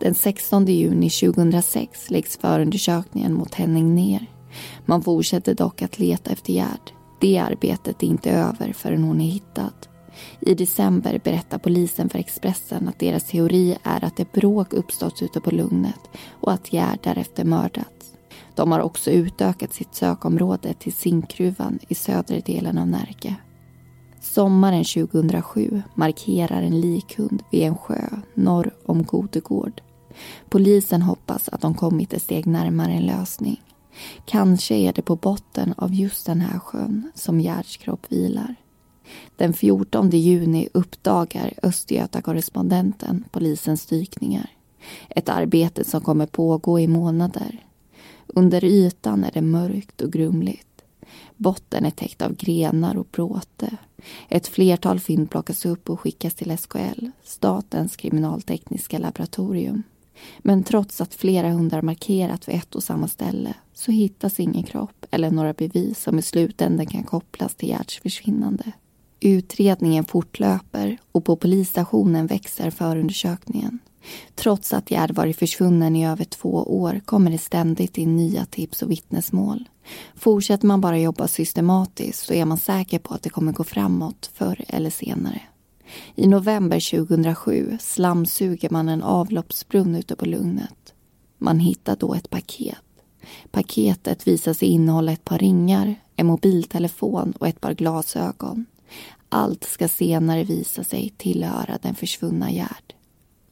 Den 0.00 0.14
16 0.14 0.66
juni 0.66 1.10
2006 1.10 2.10
läggs 2.10 2.36
förundersökningen 2.36 3.34
mot 3.34 3.54
Henning 3.54 3.94
ner. 3.94 4.26
Man 4.86 5.02
fortsätter 5.02 5.54
dock 5.54 5.82
att 5.82 5.98
leta 5.98 6.30
efter 6.30 6.52
Gerd. 6.52 6.90
Det 7.20 7.38
arbetet 7.38 8.02
är 8.02 8.06
inte 8.06 8.30
över 8.30 8.72
förrän 8.72 9.04
hon 9.04 9.20
är 9.20 9.30
hittad. 9.30 9.72
I 10.40 10.54
december 10.54 11.20
berättar 11.24 11.58
polisen 11.58 12.08
för 12.08 12.18
Expressen 12.18 12.88
att 12.88 12.98
deras 12.98 13.24
teori 13.24 13.78
är 13.82 14.04
att 14.04 14.20
ett 14.20 14.32
bråk 14.32 14.72
uppstått 14.72 15.22
ute 15.22 15.40
på 15.40 15.50
Lugnet 15.50 16.00
och 16.40 16.52
att 16.52 16.72
Gerd 16.72 16.98
därefter 17.02 17.44
mördats. 17.44 18.12
De 18.54 18.72
har 18.72 18.80
också 18.80 19.10
utökat 19.10 19.72
sitt 19.72 19.94
sökområde 19.94 20.74
till 20.74 20.92
Zinkgruvan 20.92 21.78
i 21.88 21.94
södra 21.94 22.40
delen 22.40 22.78
av 22.78 22.86
Närke. 22.86 23.36
Sommaren 24.20 24.84
2007 24.84 25.82
markerar 25.94 26.62
en 26.62 26.80
likhund 26.80 27.42
vid 27.50 27.62
en 27.62 27.76
sjö 27.76 28.08
norr 28.34 28.74
om 28.86 29.02
Godegård. 29.02 29.82
Polisen 30.48 31.02
hoppas 31.02 31.48
att 31.48 31.60
de 31.60 31.74
kommit 31.74 32.12
ett 32.12 32.22
steg 32.22 32.46
närmare 32.46 32.92
en 32.92 33.06
lösning. 33.06 33.62
Kanske 34.24 34.74
är 34.74 34.92
det 34.92 35.02
på 35.02 35.16
botten 35.16 35.74
av 35.76 35.94
just 35.94 36.26
den 36.26 36.40
här 36.40 36.58
sjön 36.58 37.12
som 37.14 37.40
Gerds 37.40 37.76
kropp 37.76 38.06
vilar. 38.08 38.54
Den 39.36 39.52
14 39.52 40.10
juni 40.10 40.68
uppdagar 40.74 41.52
Östgöta-korrespondenten 41.62 43.24
polisens 43.30 43.86
dykningar. 43.86 44.50
Ett 45.08 45.28
arbete 45.28 45.84
som 45.84 46.00
kommer 46.00 46.26
pågå 46.26 46.80
i 46.80 46.88
månader. 46.88 47.66
Under 48.26 48.64
ytan 48.64 49.24
är 49.24 49.30
det 49.30 49.42
mörkt 49.42 50.00
och 50.00 50.12
grumligt. 50.12 50.66
Botten 51.36 51.84
är 51.84 51.90
täckt 51.90 52.22
av 52.22 52.34
grenar 52.34 52.96
och 52.96 53.06
bråte. 53.12 53.76
Ett 54.28 54.48
flertal 54.48 55.00
fynd 55.00 55.30
plockas 55.30 55.66
upp 55.66 55.90
och 55.90 56.00
skickas 56.00 56.34
till 56.34 56.58
SKL, 56.58 57.06
Statens 57.24 57.96
kriminaltekniska 57.96 58.98
laboratorium. 58.98 59.82
Men 60.38 60.64
trots 60.64 61.00
att 61.00 61.14
flera 61.14 61.50
hundar 61.50 61.82
markerat 61.82 62.48
vid 62.48 62.56
ett 62.56 62.74
och 62.74 62.82
samma 62.82 63.08
ställe 63.08 63.54
så 63.72 63.92
hittas 63.92 64.40
ingen 64.40 64.62
kropp 64.62 65.06
eller 65.10 65.30
några 65.30 65.52
bevis 65.52 66.02
som 66.02 66.18
i 66.18 66.22
slutändan 66.22 66.86
kan 66.86 67.02
kopplas 67.02 67.54
till 67.54 67.68
Gerds 67.68 68.00
försvinnande. 68.00 68.72
Utredningen 69.24 70.04
fortlöper 70.04 70.98
och 71.12 71.24
på 71.24 71.36
polisstationen 71.36 72.26
växer 72.26 72.70
förundersökningen. 72.70 73.78
Trots 74.34 74.72
att 74.72 74.90
Gerd 74.90 75.10
varit 75.10 75.36
försvunnen 75.36 75.96
i 75.96 76.06
över 76.06 76.24
två 76.24 76.48
år 76.82 77.00
kommer 77.04 77.30
det 77.30 77.38
ständigt 77.38 77.98
in 77.98 78.16
nya 78.16 78.44
tips 78.44 78.82
och 78.82 78.90
vittnesmål. 78.90 79.68
Fortsätter 80.14 80.66
man 80.66 80.80
bara 80.80 80.98
jobba 80.98 81.28
systematiskt 81.28 82.26
så 82.26 82.32
är 82.32 82.44
man 82.44 82.58
säker 82.58 82.98
på 82.98 83.14
att 83.14 83.22
det 83.22 83.30
kommer 83.30 83.52
gå 83.52 83.64
framåt 83.64 84.30
förr 84.34 84.64
eller 84.68 84.90
senare. 84.90 85.40
I 86.14 86.26
november 86.26 87.06
2007 87.06 87.78
slamsuger 87.80 88.70
man 88.70 88.88
en 88.88 89.02
avloppsbrunn 89.02 89.94
ute 89.94 90.16
på 90.16 90.26
Lugnet. 90.26 90.94
Man 91.38 91.58
hittar 91.58 91.96
då 91.96 92.14
ett 92.14 92.30
paket. 92.30 92.76
Paketet 93.50 94.26
visar 94.26 94.52
sig 94.52 94.68
innehålla 94.68 95.12
ett 95.12 95.24
par 95.24 95.38
ringar, 95.38 95.94
en 96.16 96.26
mobiltelefon 96.26 97.32
och 97.38 97.48
ett 97.48 97.60
par 97.60 97.74
glasögon. 97.74 98.66
Allt 99.34 99.64
ska 99.64 99.88
senare 99.88 100.44
visa 100.44 100.84
sig 100.84 101.14
tillhöra 101.16 101.78
den 101.82 101.94
försvunna 101.94 102.50
Gerd. 102.50 102.94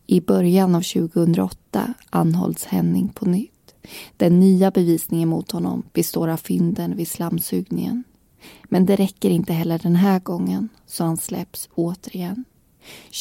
I 0.07 0.21
början 0.21 0.75
av 0.75 0.83
2008 0.83 1.95
anhålls 2.11 2.65
Henning 2.65 3.09
på 3.09 3.25
nytt. 3.25 3.75
Den 4.17 4.41
nya 4.41 4.71
bevisningen 4.71 5.29
mot 5.29 5.51
honom 5.51 5.83
består 5.93 6.29
av 6.29 6.37
fynden 6.37 6.97
vid 6.97 7.09
slamsugningen. 7.09 8.05
Men 8.65 8.87
det 8.87 8.97
räcker 8.97 9.31
inte 9.31 9.53
heller 9.53 9.79
den 9.79 9.97
här 9.97 10.21
gången, 10.21 10.69
så 10.87 11.05
han 11.05 11.17
släpps 11.17 11.69
återigen. 11.75 12.45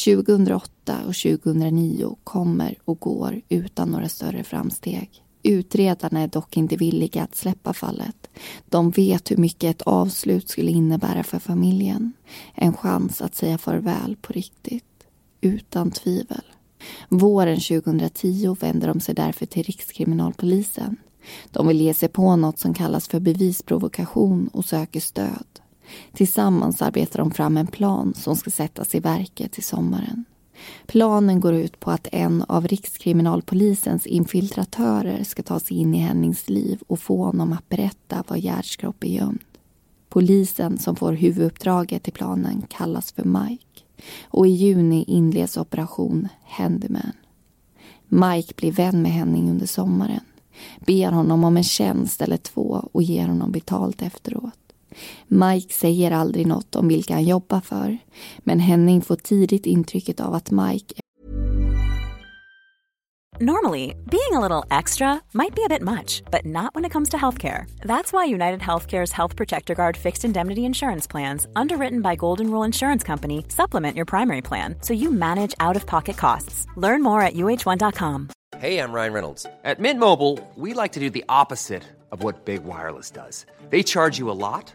2008 0.04 0.98
och 1.06 1.14
2009 1.14 2.16
kommer 2.24 2.74
och 2.84 3.00
går 3.00 3.40
utan 3.48 3.88
några 3.88 4.08
större 4.08 4.44
framsteg. 4.44 5.24
Utredarna 5.42 6.20
är 6.20 6.28
dock 6.28 6.56
inte 6.56 6.76
villiga 6.76 7.22
att 7.22 7.36
släppa 7.36 7.72
fallet. 7.72 8.30
De 8.68 8.90
vet 8.90 9.30
hur 9.30 9.36
mycket 9.36 9.76
ett 9.76 9.82
avslut 9.82 10.48
skulle 10.48 10.70
innebära 10.70 11.22
för 11.22 11.38
familjen. 11.38 12.12
En 12.54 12.76
chans 12.76 13.22
att 13.22 13.34
säga 13.34 13.58
farväl 13.58 14.16
på 14.22 14.32
riktigt. 14.32 14.84
Utan 15.40 15.90
tvivel. 15.90 16.42
Våren 17.08 17.60
2010 17.60 18.56
vänder 18.60 18.88
de 18.88 19.00
sig 19.00 19.14
därför 19.14 19.46
till 19.46 19.62
Rikskriminalpolisen. 19.62 20.96
De 21.50 21.68
vill 21.68 21.80
ge 21.80 21.94
sig 21.94 22.08
på 22.08 22.36
något 22.36 22.58
som 22.58 22.74
kallas 22.74 23.08
för 23.08 23.20
bevisprovokation 23.20 24.48
och 24.48 24.64
söker 24.64 25.00
stöd. 25.00 25.46
Tillsammans 26.12 26.82
arbetar 26.82 27.18
de 27.18 27.30
fram 27.30 27.56
en 27.56 27.66
plan 27.66 28.14
som 28.14 28.36
ska 28.36 28.50
sättas 28.50 28.94
i 28.94 29.00
verket 29.00 29.52
till 29.52 29.64
sommaren. 29.64 30.24
Planen 30.86 31.40
går 31.40 31.54
ut 31.54 31.80
på 31.80 31.90
att 31.90 32.08
en 32.12 32.42
av 32.48 32.68
Rikskriminalpolisens 32.68 34.06
infiltratörer 34.06 35.24
ska 35.24 35.42
ta 35.42 35.60
sig 35.60 35.76
in 35.76 35.94
i 35.94 35.98
Hennings 35.98 36.48
liv 36.48 36.80
och 36.86 37.00
få 37.00 37.24
honom 37.24 37.52
att 37.52 37.68
berätta 37.68 38.24
var 38.28 38.36
Gerds 38.36 38.76
kropp 38.76 39.04
är 39.04 39.08
gömd. 39.08 39.40
Polisen 40.08 40.78
som 40.78 40.96
får 40.96 41.12
huvuduppdraget 41.12 42.08
i 42.08 42.10
planen 42.10 42.62
kallas 42.68 43.12
för 43.12 43.24
Mike 43.24 43.82
och 44.24 44.46
i 44.46 44.50
juni 44.50 45.04
inleds 45.08 45.56
operation 45.56 46.28
Handyman. 46.44 47.12
Mike 48.08 48.54
blir 48.56 48.72
vän 48.72 49.02
med 49.02 49.12
Henning 49.12 49.50
under 49.50 49.66
sommaren. 49.66 50.24
ber 50.86 51.12
honom 51.12 51.44
om 51.44 51.56
en 51.56 51.64
tjänst 51.64 52.22
eller 52.22 52.36
två 52.36 52.88
och 52.92 53.02
ger 53.02 53.26
honom 53.26 53.52
betalt 53.52 54.02
efteråt. 54.02 54.59
Mike 55.28 55.74
säger 55.74 56.10
aldrig 56.10 56.46
något 56.46 56.76
om 56.76 56.88
vilka 56.88 57.14
han 57.14 57.24
jobbar 57.24 57.60
för 57.60 57.98
men 58.38 58.60
Henning 58.60 59.02
får 59.02 59.16
tidigt 59.16 59.66
intrycket 59.66 60.20
av 60.20 60.34
att 60.34 60.50
Mike 60.50 60.94
Normally, 63.42 63.94
being 64.10 64.34
a 64.34 64.40
little 64.40 64.66
extra 64.70 65.18
might 65.32 65.54
be 65.54 65.64
a 65.64 65.68
bit 65.68 65.80
much, 65.80 66.22
but 66.30 66.44
not 66.44 66.74
when 66.74 66.84
it 66.84 66.92
comes 66.92 67.08
to 67.08 67.16
healthcare. 67.16 67.64
That's 67.80 68.12
why 68.12 68.26
United 68.26 68.60
Healthcare's 68.60 69.12
Health 69.12 69.34
Protector 69.34 69.74
Guard 69.74 69.96
fixed 69.96 70.26
indemnity 70.26 70.66
insurance 70.66 71.06
plans, 71.06 71.46
underwritten 71.56 72.02
by 72.02 72.16
Golden 72.16 72.50
Rule 72.50 72.64
Insurance 72.66 73.02
Company, 73.02 73.46
supplement 73.48 73.96
your 73.96 74.04
primary 74.04 74.42
plan 74.42 74.74
so 74.82 74.92
you 74.92 75.10
manage 75.10 75.54
out 75.58 75.74
of 75.74 75.86
pocket 75.86 76.18
costs. 76.18 76.66
Learn 76.76 77.02
more 77.02 77.22
at 77.22 77.32
uh1.com. 77.32 78.28
Hey, 78.58 78.78
I'm 78.78 78.92
Ryan 78.92 79.14
Reynolds. 79.14 79.46
At 79.64 79.80
Mint 79.80 79.98
Mobile, 79.98 80.38
we 80.56 80.74
like 80.74 80.92
to 80.92 81.00
do 81.00 81.08
the 81.08 81.24
opposite 81.30 81.84
of 82.12 82.22
what 82.22 82.44
Big 82.44 82.64
Wireless 82.64 83.10
does. 83.10 83.46
They 83.70 83.82
charge 83.82 84.18
you 84.18 84.30
a 84.30 84.36
lot, 84.36 84.74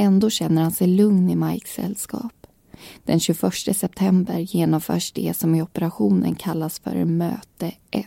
Ändå 0.00 0.30
känner 0.30 0.62
han 0.62 0.72
sig 0.72 0.86
lugn 0.86 1.30
i 1.30 1.36
Mikes 1.36 1.70
sällskap. 1.70 2.46
Den 3.04 3.20
21 3.20 3.52
september 3.76 4.38
genomförs 4.38 5.12
det 5.12 5.36
som 5.36 5.54
i 5.54 5.62
operationen 5.62 6.34
kallas 6.34 6.78
för 6.78 7.04
möte 7.04 7.72
1. 7.90 8.06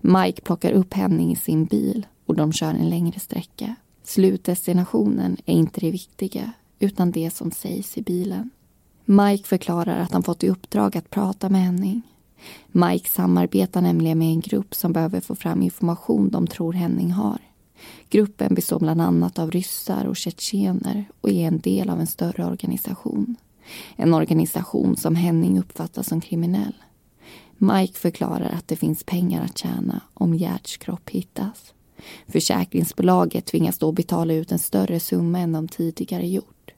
Mike 0.00 0.42
plockar 0.42 0.72
upp 0.72 0.94
Henning 0.94 1.32
i 1.32 1.36
sin 1.36 1.64
bil 1.64 2.06
och 2.26 2.36
de 2.36 2.52
kör 2.52 2.70
en 2.70 2.90
längre 2.90 3.20
sträcka. 3.20 3.74
Slutdestinationen 4.02 5.36
är 5.46 5.54
inte 5.54 5.80
det 5.80 5.90
viktiga, 5.90 6.52
utan 6.78 7.10
det 7.10 7.30
som 7.30 7.50
sägs 7.50 7.98
i 7.98 8.02
bilen. 8.02 8.50
Mike 9.04 9.48
förklarar 9.48 10.00
att 10.00 10.12
han 10.12 10.22
fått 10.22 10.44
i 10.44 10.48
uppdrag 10.48 10.96
att 10.96 11.10
prata 11.10 11.48
med 11.48 11.62
Henning. 11.62 12.02
Mike 12.68 13.08
samarbetar 13.08 13.80
nämligen 13.80 14.18
med 14.18 14.28
en 14.28 14.40
grupp 14.40 14.74
som 14.74 14.92
behöver 14.92 15.20
få 15.20 15.34
fram 15.34 15.62
information 15.62 16.30
de 16.30 16.46
tror 16.46 16.72
Henning 16.72 17.10
har. 17.10 17.47
Gruppen 18.10 18.54
består 18.54 18.78
bland 18.78 19.00
annat 19.00 19.38
av 19.38 19.50
ryssar 19.50 20.04
och 20.04 20.16
tjetjener 20.16 21.04
och 21.20 21.30
är 21.30 21.46
en 21.48 21.58
del 21.58 21.90
av 21.90 22.00
en 22.00 22.06
större 22.06 22.46
organisation. 22.46 23.36
En 23.96 24.14
organisation 24.14 24.96
som 24.96 25.16
Henning 25.16 25.58
uppfattar 25.58 26.02
som 26.02 26.20
kriminell. 26.20 26.74
Mike 27.58 27.98
förklarar 27.98 28.50
att 28.50 28.68
det 28.68 28.76
finns 28.76 29.04
pengar 29.04 29.44
att 29.44 29.58
tjäna 29.58 30.00
om 30.14 30.34
Gerts 30.34 30.76
kropp 30.76 31.10
hittas. 31.10 31.74
Försäkringsbolaget 32.26 33.46
tvingas 33.46 33.78
då 33.78 33.92
betala 33.92 34.34
ut 34.34 34.52
en 34.52 34.58
större 34.58 35.00
summa 35.00 35.38
än 35.38 35.52
de 35.52 35.68
tidigare 35.68 36.28
gjort. 36.28 36.70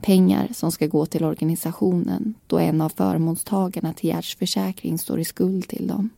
Pengar 0.00 0.48
som 0.54 0.72
ska 0.72 0.86
gå 0.86 1.06
till 1.06 1.24
organisationen 1.24 2.34
då 2.46 2.58
en 2.58 2.80
av 2.80 2.88
förmånstagarna 2.88 3.92
till 3.92 4.08
Gerts 4.08 4.36
försäkring 4.36 4.98
står 4.98 5.20
i 5.20 5.24
skuld 5.24 5.68
till 5.68 5.86
dem. 5.86 6.10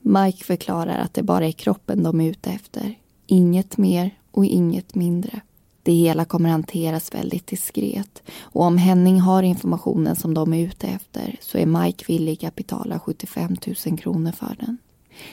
Mike 0.00 0.44
förklarar 0.44 0.98
att 0.98 1.14
det 1.14 1.22
bara 1.22 1.46
är 1.46 1.52
kroppen 1.52 2.02
de 2.02 2.20
är 2.20 2.30
ute 2.30 2.50
efter. 2.50 2.98
Inget 3.26 3.78
mer 3.78 4.10
och 4.30 4.44
inget 4.44 4.94
mindre. 4.94 5.40
Det 5.82 5.92
hela 5.92 6.24
kommer 6.24 6.50
hanteras 6.50 7.14
väldigt 7.14 7.46
diskret 7.46 8.22
och 8.40 8.62
om 8.62 8.78
Henning 8.78 9.20
har 9.20 9.42
informationen 9.42 10.16
som 10.16 10.34
de 10.34 10.52
är 10.52 10.58
ute 10.58 10.86
efter 10.86 11.36
så 11.40 11.58
är 11.58 11.66
Mike 11.66 12.04
villig 12.08 12.44
att 12.44 12.56
betala 12.56 12.98
75 12.98 13.56
000 13.86 13.98
kronor 13.98 14.32
för 14.32 14.56
den. 14.60 14.78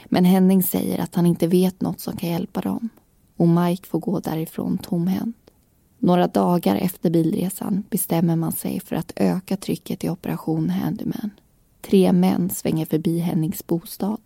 Men 0.06 0.26
Henning 0.26 0.64
säger 0.64 1.00
att 1.00 1.16
han 1.16 1.26
inte 1.26 1.48
vet 1.48 1.82
något 1.82 2.00
som 2.00 2.18
kan 2.18 2.30
hjälpa 2.30 2.62
dem 2.62 2.90
och 3.38 3.48
Mike 3.48 3.88
får 3.88 4.00
gå 4.00 4.20
därifrån 4.20 4.78
tomhänt. 4.78 5.36
Några 6.00 6.28
dagar 6.28 6.76
efter 6.76 7.10
bilresan 7.10 7.84
bestämmer 7.90 8.36
man 8.36 8.52
sig 8.52 8.80
för 8.80 8.96
att 8.96 9.14
öka 9.16 9.58
trycket 9.58 10.04
i 10.04 10.10
Operation 10.10 10.70
Handyman. 10.70 11.32
Tre 11.82 12.14
män 12.14 12.50
svänger 12.50 12.86
förbi 12.86 13.20
Hennings 13.20 13.68
bostad. 13.68 14.22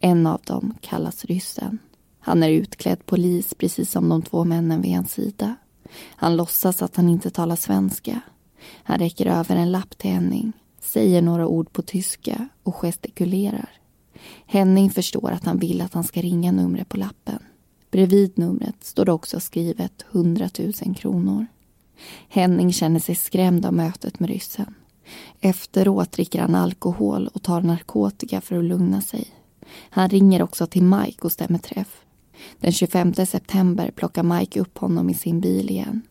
En 0.00 0.26
av 0.26 0.40
dem 0.44 0.74
kallas 0.80 1.24
ryssen. 1.24 1.78
Han 2.26 2.42
är 2.42 2.50
utklädd 2.50 3.06
polis 3.06 3.54
precis 3.54 3.90
som 3.90 4.08
de 4.08 4.22
två 4.22 4.44
männen 4.44 4.82
vid 4.82 4.94
hans 4.94 5.12
sida. 5.12 5.54
Han 6.16 6.36
låtsas 6.36 6.82
att 6.82 6.96
han 6.96 7.08
inte 7.08 7.30
talar 7.30 7.56
svenska. 7.56 8.20
Han 8.82 8.98
räcker 8.98 9.26
över 9.26 9.56
en 9.56 9.72
lapp 9.72 9.98
till 9.98 10.10
Henning, 10.10 10.52
säger 10.80 11.22
några 11.22 11.46
ord 11.46 11.72
på 11.72 11.82
tyska 11.82 12.48
och 12.62 12.74
gestikulerar. 12.74 13.68
Henning 14.46 14.90
förstår 14.90 15.30
att 15.30 15.44
han 15.44 15.58
vill 15.58 15.80
att 15.80 15.94
han 15.94 16.04
ska 16.04 16.22
ringa 16.22 16.52
numret 16.52 16.88
på 16.88 16.96
lappen. 16.96 17.38
Bredvid 17.90 18.38
numret 18.38 18.84
står 18.84 19.04
det 19.04 19.12
också 19.12 19.40
skrivet 19.40 20.04
100 20.12 20.48
000 20.58 20.94
kronor. 20.96 21.46
Henning 22.28 22.72
känner 22.72 23.00
sig 23.00 23.14
skrämd 23.14 23.66
av 23.66 23.72
mötet 23.72 24.20
med 24.20 24.30
ryssen. 24.30 24.74
Efteråt 25.40 26.12
dricker 26.12 26.40
han 26.40 26.54
alkohol 26.54 27.28
och 27.34 27.42
tar 27.42 27.60
narkotika 27.60 28.40
för 28.40 28.58
att 28.58 28.64
lugna 28.64 29.00
sig. 29.00 29.26
Han 29.90 30.08
ringer 30.08 30.42
också 30.42 30.66
till 30.66 30.82
Mike 30.82 31.22
och 31.22 31.32
stämmer 31.32 31.58
träff. 31.58 32.03
Den 32.60 32.72
25 32.72 33.14
september 33.14 33.90
plockar 33.90 34.22
Mike 34.22 34.60
upp 34.60 34.78
honom 34.78 35.10
i 35.10 35.14
sin 35.14 35.40
bil 35.40 35.70
igen. 35.70 36.02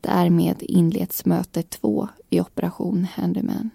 Därmed 0.00 0.56
inleds 0.62 1.24
möte 1.24 1.62
två 1.62 2.08
i 2.30 2.40
Operation 2.40 3.06
Handyman. 3.14 3.70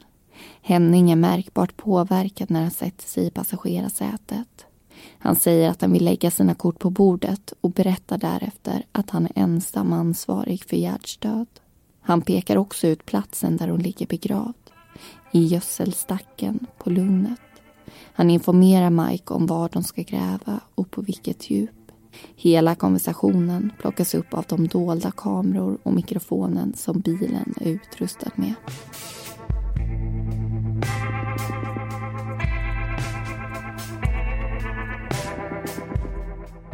Henning 0.61 1.11
är 1.11 1.15
märkbart 1.15 1.77
påverkad 1.77 2.51
när 2.51 2.61
han 2.61 2.71
sätter 2.71 3.07
sig 3.07 3.25
i 3.25 3.31
passagerarsätet. 3.31 4.65
Han 5.17 5.35
säger 5.35 5.69
att 5.69 5.81
han 5.81 5.93
vill 5.93 6.05
lägga 6.05 6.31
sina 6.31 6.55
kort 6.55 6.79
på 6.79 6.89
bordet 6.89 7.53
och 7.61 7.71
berättar 7.71 8.17
därefter 8.17 8.85
att 8.91 9.09
han 9.09 9.25
är 9.25 9.31
ensam 9.35 9.93
ansvarig 9.93 10.63
för 10.63 10.77
Gerds 10.77 11.17
död. 11.17 11.47
Han 12.01 12.21
pekar 12.21 12.57
också 12.57 12.87
ut 12.87 13.05
platsen 13.05 13.57
där 13.57 13.67
hon 13.67 13.79
ligger 13.79 14.07
begravd. 14.07 14.71
I 15.31 15.45
gödselstacken 15.45 16.67
på 16.77 16.89
Lugnet. 16.89 17.39
Han 18.13 18.29
informerar 18.29 18.89
Mike 18.89 19.33
om 19.33 19.45
var 19.45 19.69
de 19.69 19.83
ska 19.83 20.01
gräva 20.01 20.59
och 20.75 20.91
på 20.91 21.01
vilket 21.01 21.49
djup. 21.49 21.78
Hela 22.35 22.75
konversationen 22.75 23.71
plockas 23.79 24.15
upp 24.15 24.33
av 24.33 24.45
de 24.49 24.67
dolda 24.67 25.11
kameror 25.11 25.77
och 25.83 25.93
mikrofonen 25.93 26.73
som 26.73 26.99
bilen 26.99 27.53
är 27.61 27.69
utrustad 27.69 28.31
med. 28.35 28.53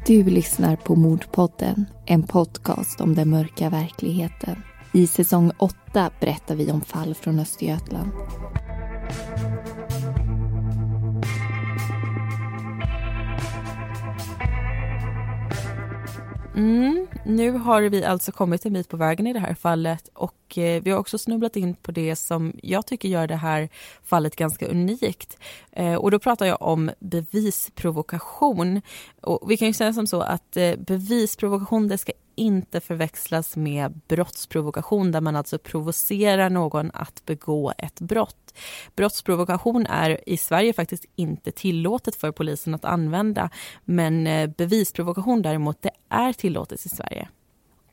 Du 0.08 0.24
lyssnar 0.24 0.76
på 0.76 0.96
Mordpodden, 0.96 1.86
en 2.06 2.24
podcast 2.24 3.02
om 3.02 3.16
den 3.16 3.30
mörka 3.30 3.70
verkligheten. 3.70 4.56
I 4.94 5.08
säsong 5.08 5.52
8 5.58 6.12
berättar 6.20 6.56
vi 6.56 6.72
om 6.72 6.82
fall 6.82 7.16
från 7.16 7.40
Östergötland. 7.40 8.12
Mm, 16.56 17.08
nu 17.26 17.52
har 17.52 17.82
vi 17.82 18.06
alltså 18.06 18.32
kommit 18.32 18.66
en 18.66 18.74
bit 18.74 18.90
på 18.90 18.98
vägen 18.98 19.28
i 19.28 19.34
det 19.34 19.40
här 19.40 19.54
fallet 19.54 20.10
och 20.14 20.58
eh, 20.58 20.84
vi 20.84 20.92
har 20.92 21.00
också 21.00 21.18
snubblat 21.18 21.56
in 21.56 21.76
på 21.76 21.92
det 21.92 22.16
som 22.16 22.54
jag 22.64 22.86
tycker 22.86 23.10
gör 23.10 23.28
det 23.28 23.36
här 23.36 23.70
fallet 24.04 24.36
ganska 24.36 24.68
unikt. 24.68 25.38
Eh, 25.72 25.96
och 25.96 26.12
då 26.12 26.20
pratar 26.20 26.46
jag 26.46 26.62
om 26.62 26.92
bevisprovokation. 27.00 28.82
Och 29.22 29.52
vi 29.52 29.58
kan 29.58 29.68
ju 29.68 29.74
säga 29.74 29.94
som 29.94 30.08
så 30.08 30.22
att 30.22 30.58
eh, 30.58 30.76
bevisprovokation 30.76 31.88
det 31.88 31.98
ska 31.98 32.12
inte 32.36 32.80
förväxlas 32.80 33.56
med 33.56 34.02
brottsprovokation 34.08 35.12
där 35.12 35.22
man 35.22 35.36
alltså 35.36 35.58
provocerar 35.58 36.50
någon 36.50 36.92
att 36.94 37.26
begå 37.26 37.74
ett 37.78 38.02
brott. 38.02 38.54
Brottsprovokation 38.96 39.86
är 39.86 40.30
i 40.30 40.38
Sverige 40.38 40.74
faktiskt 40.74 41.06
inte 41.16 41.52
tillåtet 41.52 42.16
för 42.16 42.32
polisen 42.32 42.76
att 42.76 42.86
använda 42.86 43.50
men 43.84 44.28
eh, 44.28 44.50
bevisprovokation 44.50 45.42
däremot 45.42 45.82
det 45.82 45.92
är 46.10 46.34
tillåtet 46.34 46.86
i 46.86 46.90
Sverige. 46.90 47.28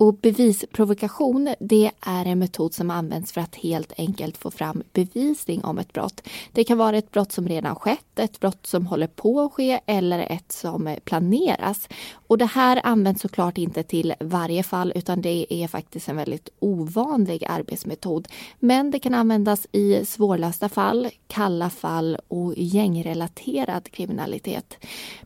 Och 0.03 0.15
bevisprovokation 0.15 1.55
det 1.61 1.91
är 2.01 2.25
en 2.25 2.39
metod 2.39 2.75
som 2.75 2.91
används 2.91 3.33
för 3.33 3.41
att 3.41 3.55
helt 3.55 3.93
enkelt 3.97 4.37
få 4.37 4.51
fram 4.51 4.83
bevisning 4.93 5.65
om 5.65 5.79
ett 5.79 5.93
brott. 5.93 6.29
Det 6.53 6.65
kan 6.65 6.79
vara 6.79 6.97
ett 6.99 7.11
brott 7.11 7.33
som 7.33 7.49
redan 7.49 7.77
skett, 7.77 8.19
ett 8.19 8.41
brott 8.41 8.67
som 8.67 8.87
håller 8.87 9.07
på 9.07 9.41
att 9.41 9.53
ske 9.53 9.81
eller 9.87 10.19
ett 10.19 10.53
som 10.53 10.97
planeras. 11.05 11.89
Och 12.27 12.39
det 12.39 12.47
här 12.47 12.81
används 12.85 13.23
såklart 13.23 13.59
inte 13.59 13.83
till 13.83 14.15
varje 14.21 14.63
fall 14.63 14.93
utan 14.95 15.23
det 15.23 15.47
är 15.49 15.69
faktiskt 15.69 16.09
en 16.09 16.17
väldigt 16.17 16.49
ovanlig 16.59 17.45
arbetsmetod. 17.49 18.29
Men 18.59 18.91
det 18.91 18.99
kan 18.99 19.15
användas 19.15 19.67
i 19.73 20.05
svårlösta 20.07 20.69
fall, 20.69 21.09
kalla 21.27 21.71
fall 21.71 22.19
och 22.29 22.55
gängrelaterad 22.57 23.91
kriminalitet. 23.91 24.77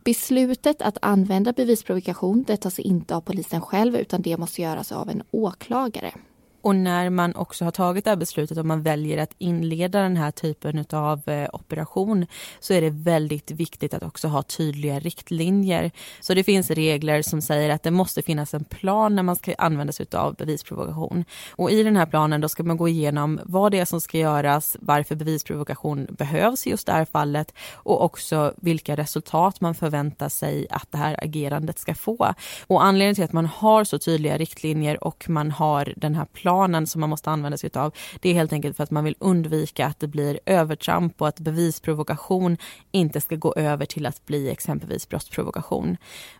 Beslutet 0.04 0.82
att 0.82 0.98
använda 1.02 1.52
bevisprovokation 1.52 2.44
det 2.46 2.56
tas 2.56 2.78
inte 2.78 3.16
av 3.16 3.20
polisen 3.20 3.60
själv 3.60 3.96
utan 3.96 4.22
det 4.22 4.36
måste 4.36 4.62
göras 4.66 4.92
av 4.92 5.10
en 5.10 5.22
åklagare. 5.30 6.12
Och 6.66 6.76
när 6.76 7.10
man 7.10 7.34
också 7.34 7.64
har 7.64 7.72
tagit 7.72 8.04
det 8.04 8.10
här 8.10 8.16
beslutet 8.16 8.58
och 8.58 8.66
man 8.66 8.82
väljer 8.82 9.18
att 9.18 9.34
inleda 9.38 10.02
den 10.02 10.16
här 10.16 10.30
typen 10.30 10.84
av 10.92 11.28
eh, 11.28 11.48
operation 11.52 12.26
så 12.60 12.74
är 12.74 12.80
det 12.80 12.90
väldigt 12.90 13.50
viktigt 13.50 13.94
att 13.94 14.02
också 14.02 14.28
ha 14.28 14.42
tydliga 14.42 14.98
riktlinjer. 14.98 15.90
Så 16.20 16.34
det 16.34 16.44
finns 16.44 16.70
regler 16.70 17.22
som 17.22 17.42
säger 17.42 17.70
att 17.70 17.82
det 17.82 17.90
måste 17.90 18.22
finnas 18.22 18.54
en 18.54 18.64
plan 18.64 19.16
när 19.16 19.22
man 19.22 19.36
ska 19.36 19.54
använda 19.58 19.92
sig 19.92 20.06
av 20.12 20.34
bevisprovokation. 20.34 21.24
Och 21.50 21.70
i 21.70 21.82
den 21.82 21.96
här 21.96 22.06
planen 22.06 22.40
då 22.40 22.48
ska 22.48 22.62
man 22.62 22.76
gå 22.76 22.88
igenom 22.88 23.40
vad 23.44 23.72
det 23.72 23.78
är 23.78 23.84
som 23.84 24.00
ska 24.00 24.18
göras, 24.18 24.76
varför 24.80 25.14
bevisprovokation 25.14 26.06
behövs 26.10 26.66
i 26.66 26.70
just 26.70 26.86
det 26.86 26.92
här 26.92 27.04
fallet 27.04 27.54
och 27.74 28.04
också 28.04 28.54
vilka 28.56 28.96
resultat 28.96 29.60
man 29.60 29.74
förväntar 29.74 30.28
sig 30.28 30.66
att 30.70 30.92
det 30.92 30.98
här 30.98 31.24
agerandet 31.24 31.78
ska 31.78 31.94
få. 31.94 32.34
Och 32.66 32.84
anledningen 32.84 33.14
till 33.14 33.24
att 33.24 33.32
man 33.32 33.46
har 33.46 33.84
så 33.84 33.98
tydliga 33.98 34.38
riktlinjer 34.38 35.04
och 35.04 35.28
man 35.28 35.50
har 35.50 35.92
den 35.96 36.14
här 36.14 36.24
planen 36.32 36.55
planen 36.56 36.86
som 36.86 37.00
man 37.00 37.10
måste 37.10 37.30
använda 37.30 37.58
sig 37.58 37.70
av. 37.74 37.94
Det 38.20 38.28
är 38.28 38.34
helt 38.34 38.52
enkelt 38.52 38.76
för 38.76 38.84
att 38.84 38.90
man 38.90 39.04
vill 39.04 39.14
undvika 39.18 39.86
att 39.86 40.00
det 40.00 40.08
blir 40.08 40.40
övertramp 40.46 41.22
och 41.22 41.28
att 41.28 41.40
bevisprovokation 41.40 42.56
inte 42.92 43.20
ska 43.20 43.36
gå 43.36 43.54
över 43.54 43.86
till 43.86 44.06
att 44.06 44.26
bli 44.26 44.50
exempelvis 44.50 45.08
brottsprovokation. 45.08 45.96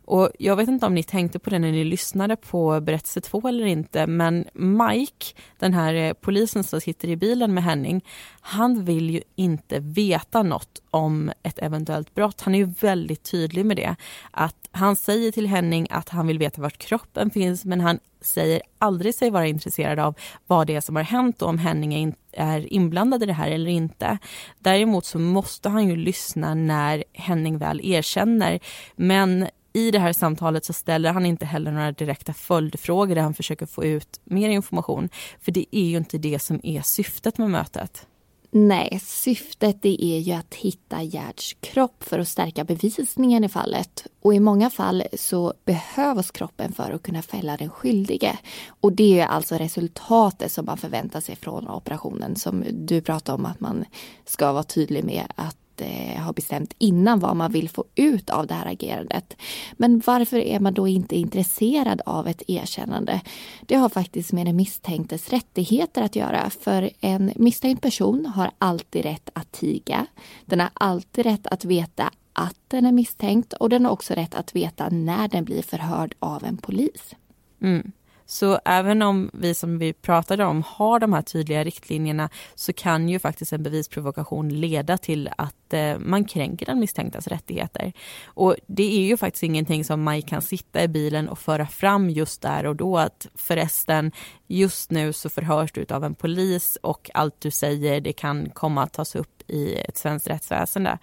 Och 0.07 0.31
jag 0.39 0.57
vet 0.57 0.69
inte 0.69 0.87
om 0.87 0.95
ni 0.95 1.03
tänkte 1.03 1.39
på 1.39 1.51
det 1.51 1.59
när 1.59 1.73
ni 1.73 1.85
lyssnade 1.85 2.37
på 2.37 2.81
berättelse 2.81 3.21
två 3.21 3.49
eller 3.49 3.67
inte, 3.67 4.07
men 4.07 4.45
Mike, 4.55 5.27
den 5.59 5.75
här 5.75 5.95
eh, 5.95 6.13
polisen 6.13 6.65
som 6.65 6.81
sitter 6.81 7.09
i 7.09 7.17
bilen 7.17 7.55
med 7.55 7.65
Henning, 7.65 8.05
han 8.41 8.85
vill 8.85 9.11
ju 9.11 9.23
inte 9.35 9.79
veta 9.81 10.43
något 10.43 10.83
om 10.91 11.33
ett 11.43 11.59
eventuellt 11.59 12.15
brott. 12.15 12.41
Han 12.41 12.55
är 12.55 12.59
ju 12.59 12.73
väldigt 12.81 13.23
tydlig 13.31 13.67
med 13.67 13.77
det. 13.77 13.97
Att 14.31 14.69
han 14.71 14.97
säger 14.97 15.33
till 15.33 15.47
Henning 15.47 15.87
att 15.91 16.09
han 16.09 16.27
vill 16.27 16.39
veta 16.39 16.63
vart 16.63 16.79
kroppen 16.79 17.31
finns, 17.31 17.65
men 17.65 17.81
han 17.81 17.99
säger 18.21 18.63
aldrig 18.79 19.15
sig 19.15 19.31
vara 19.31 19.47
intresserad 19.47 19.99
av 19.99 20.15
vad 20.47 20.67
det 20.67 20.75
är 20.75 20.81
som 20.81 20.97
har 20.97 21.03
hänt 21.03 21.43
och 21.43 21.49
om 21.49 21.59
Henning 21.59 22.15
är 22.33 22.73
inblandad 22.73 23.23
i 23.23 23.27
det 23.27 23.33
här 23.33 23.51
eller 23.51 23.71
inte. 23.71 24.19
Däremot 24.59 25.05
så 25.05 25.19
måste 25.19 25.69
han 25.69 25.89
ju 25.89 25.97
lyssna 25.97 26.55
när 26.55 27.05
Henning 27.13 27.59
väl 27.59 27.81
erkänner. 27.85 28.61
Men 28.97 29.49
i 29.77 29.91
det 29.91 29.99
här 29.99 30.13
samtalet 30.13 30.65
så 30.65 30.73
ställer 30.73 31.13
han 31.13 31.27
inte 31.27 31.47
heller 31.47 31.73
några 31.73 31.93
direkta 31.93 32.33
följdfrågor 32.33 33.15
där 33.15 33.23
han 33.23 33.35
försöker 33.35 33.67
få 33.67 33.85
ut 33.85 34.21
mer 34.25 34.49
information. 34.49 35.09
För 35.41 35.53
det 35.53 35.67
är 35.71 35.85
ju 35.85 35.97
inte 35.97 36.19
det 36.19 36.39
som 36.39 36.61
är 36.63 36.83
syftet 36.83 37.39
med 37.39 37.51
mötet. 37.51 38.07
Nej, 38.51 39.01
syftet 39.03 39.83
det 39.83 40.05
är 40.05 40.19
ju 40.19 40.33
att 40.33 40.55
hitta 40.55 41.03
Gerds 41.03 41.57
kropp 41.61 42.05
för 42.05 42.19
att 42.19 42.29
stärka 42.29 42.65
bevisningen 42.65 43.45
i 43.45 43.49
fallet. 43.49 44.07
Och 44.23 44.35
i 44.35 44.41
många 44.41 44.71
fall 44.71 45.03
så 45.13 45.55
behövs 45.65 46.31
kroppen 46.31 46.73
för 46.73 46.91
att 46.91 47.03
kunna 47.03 47.23
fälla 47.23 47.57
den 47.57 47.71
skyldige. 47.71 48.39
Och 48.81 48.93
det 48.93 49.21
är 49.21 49.27
alltså 49.27 49.55
resultatet 49.55 50.53
som 50.53 50.67
man 50.67 50.79
förväntar 50.79 51.21
sig 51.21 51.37
från 51.37 51.69
operationen 51.69 52.37
som 52.37 52.65
du 52.73 53.01
pratade 53.01 53.39
om 53.39 53.47
att 53.47 53.61
man 53.61 53.85
ska 54.25 54.53
vara 54.53 54.63
tydlig 54.63 55.05
med 55.05 55.25
att 55.35 55.57
eh, 55.81 56.23
ha 56.23 56.33
bestämt 56.33 56.75
innan 56.79 57.21
vad 57.21 57.37
man 57.37 57.53
vill 57.53 57.69
få 57.69 57.85
ut 57.95 58.31
av 58.31 58.47
det 58.47 58.55
här 58.55 58.67
agerandet. 58.67 59.37
Men 59.73 60.03
varför 60.07 60.37
är 60.37 60.61
man 60.61 60.75
då 60.75 60.89
inte 60.89 61.17
intresserad 61.17 62.01
av 62.07 62.29
ett 62.29 62.43
erkännande? 62.47 63.21
Det 63.67 63.75
har 63.75 63.89
faktiskt 63.89 64.33
med 64.33 64.47
den 64.47 64.57
misstänktes 64.57 65.31
rättigheter 65.31 66.03
att 66.03 66.17
göra. 66.17 66.51
För 66.51 66.91
en 67.01 67.33
misstänkt 67.37 67.83
person 67.83 68.27
har 68.27 68.51
alltid 68.59 69.03
rätt 69.03 69.31
att 69.33 69.53
tiga. 69.53 70.07
Den 70.45 70.61
har 70.61 70.71
alltid 70.75 71.25
rätt 71.25 71.47
att 71.47 71.65
veta 71.65 72.11
att 72.33 72.59
den 72.69 72.87
är 72.87 72.93
misstänkt 72.93 73.53
och 73.53 73.69
den 73.69 73.85
har 73.85 73.93
också 73.93 74.15
rätt 74.15 74.35
att 74.35 74.57
veta 74.57 74.89
när 74.89 75.29
den 75.29 75.45
blir 75.45 75.63
förhörd 75.63 76.15
av 76.19 76.45
en 76.45 76.57
polis. 76.57 77.15
Mm. 77.63 77.93
Så 78.27 78.61
även 78.65 79.03
om 79.03 79.31
vi 79.33 79.55
som 79.55 79.79
vi 79.79 79.93
pratade 79.93 80.45
om 80.45 80.63
har 80.67 81.01
de 81.01 81.13
här 81.13 81.23
tydliga 81.23 81.65
riktlinjerna 81.65 82.31
så 82.55 82.73
kan 82.73 83.09
ju 83.09 83.19
faktiskt 83.19 83.53
en 83.53 83.63
bevisprovokation 83.63 84.49
leda 84.49 84.99
till 84.99 85.31
att 85.39 85.73
eh, 85.73 85.99
man 85.99 86.25
kränker 86.25 86.67
den 86.67 86.81
misstänktas 86.81 87.27
rättigheter. 87.27 87.93
Och 88.25 88.57
det 88.67 88.99
är 88.99 89.07
ju 89.07 89.17
faktiskt 89.17 89.43
ingenting 89.43 89.85
som 89.85 90.03
man 90.03 90.23
kan 90.23 90.43
sitta 90.43 90.83
i 90.83 90.89
bilen 90.89 91.29
och 91.29 91.39
föra 91.39 91.67
fram 91.67 92.11
just 92.11 92.43
där 92.43 92.67
och 92.67 92.77
då 92.77 92.99
att 92.99 93.27
förresten 93.35 94.13
just 94.47 94.91
nu 94.91 95.13
så 95.13 95.29
förhörs 95.29 95.73
du 95.73 95.87
av 95.91 96.05
en 96.05 96.15
polis 96.15 96.79
och 96.83 97.11
allt 97.15 97.41
du 97.41 97.51
säger 97.51 98.01
det 98.01 98.13
kan 98.13 98.51
komma 98.51 98.83
att 98.83 98.93
tas 98.93 99.15
upp 99.17 99.43
i 99.47 99.75
ett 99.75 99.97
svenskt 99.97 100.29
rättsväsende. 100.29 100.99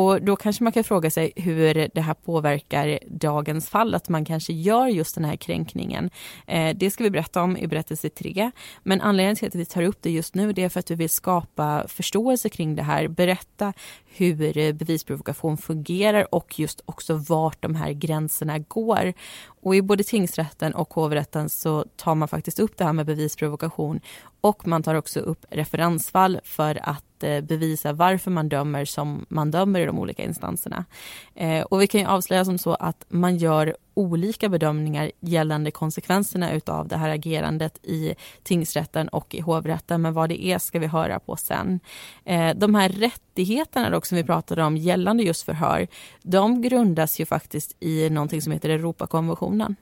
Och 0.00 0.22
då 0.22 0.36
kanske 0.36 0.64
man 0.64 0.72
kan 0.72 0.84
fråga 0.84 1.10
sig 1.10 1.32
hur 1.36 1.88
det 1.94 2.00
här 2.00 2.14
påverkar 2.14 2.98
dagens 3.06 3.68
fall, 3.68 3.94
att 3.94 4.08
man 4.08 4.24
kanske 4.24 4.52
gör 4.52 4.86
just 4.86 5.14
den 5.14 5.24
här 5.24 5.36
kränkningen. 5.36 6.10
Eh, 6.46 6.76
det 6.76 6.90
ska 6.90 7.04
vi 7.04 7.10
berätta 7.10 7.42
om 7.42 7.56
i 7.56 7.66
berättelse 7.66 8.08
3. 8.08 8.50
Men 8.82 9.00
anledningen 9.00 9.36
till 9.36 9.48
att 9.48 9.54
vi 9.54 9.64
tar 9.64 9.82
upp 9.82 9.98
det 10.02 10.10
just 10.10 10.34
nu 10.34 10.52
det 10.52 10.62
är 10.62 10.68
för 10.68 10.80
att 10.80 10.90
vi 10.90 10.94
vill 10.94 11.10
skapa 11.10 11.84
förståelse 11.88 12.48
kring 12.48 12.74
det 12.74 12.82
här, 12.82 13.08
berätta 13.08 13.72
hur 14.16 14.58
eh, 14.58 14.72
bevisprovokation 14.72 15.56
fungerar 15.56 16.34
och 16.34 16.58
just 16.58 16.80
också 16.84 17.14
vart 17.14 17.62
de 17.62 17.74
här 17.74 17.92
gränserna 17.92 18.58
går. 18.58 19.12
Och 19.62 19.76
i 19.76 19.82
både 19.82 20.04
tingsrätten 20.04 20.74
och 20.74 20.94
hovrätten 20.94 21.48
så 21.48 21.84
tar 21.96 22.14
man 22.14 22.28
faktiskt 22.28 22.58
upp 22.58 22.76
det 22.76 22.84
här 22.84 22.92
med 22.92 23.06
bevisprovokation 23.06 24.00
och 24.40 24.66
man 24.66 24.82
tar 24.82 24.94
också 24.94 25.20
upp 25.20 25.46
referensfall 25.50 26.40
för 26.44 26.78
att 26.82 27.22
eh, 27.22 27.40
bevisa 27.40 27.92
varför 27.92 28.30
man 28.30 28.48
dömer 28.48 28.84
som 28.84 29.26
man 29.28 29.50
dömer 29.50 29.80
i 29.80 29.86
de 29.86 29.98
olika 29.98 30.22
instanserna. 30.22 30.84
Eh, 31.34 31.62
och 31.62 31.80
vi 31.82 31.86
kan 31.86 32.00
ju 32.00 32.06
avslöja 32.06 32.44
som 32.44 32.58
så 32.58 32.74
att 32.74 33.04
man 33.08 33.36
gör 33.36 33.76
olika 33.94 34.48
bedömningar 34.48 35.10
gällande 35.20 35.70
konsekvenserna 35.70 36.52
utav 36.52 36.88
det 36.88 36.96
här 36.96 37.08
agerandet 37.08 37.78
i 37.82 38.14
tingsrätten 38.42 39.08
och 39.08 39.34
i 39.34 39.40
hovrätten. 39.40 40.02
Men 40.02 40.12
vad 40.12 40.28
det 40.28 40.44
är 40.44 40.58
ska 40.58 40.78
vi 40.78 40.86
höra 40.86 41.20
på 41.20 41.36
sen. 41.36 41.80
Eh, 42.24 42.54
de 42.54 42.74
här 42.74 42.88
rättigheterna 42.88 43.90
dock 43.90 44.06
som 44.06 44.16
vi 44.16 44.24
pratade 44.24 44.64
om 44.64 44.76
gällande 44.76 45.22
just 45.22 45.42
förhör, 45.42 45.86
de 46.22 46.62
grundas 46.62 47.20
ju 47.20 47.26
faktiskt 47.26 47.76
i 47.80 48.10
någonting 48.10 48.42
som 48.42 48.52
heter 48.52 48.68
Europakonventionen. 48.68 49.76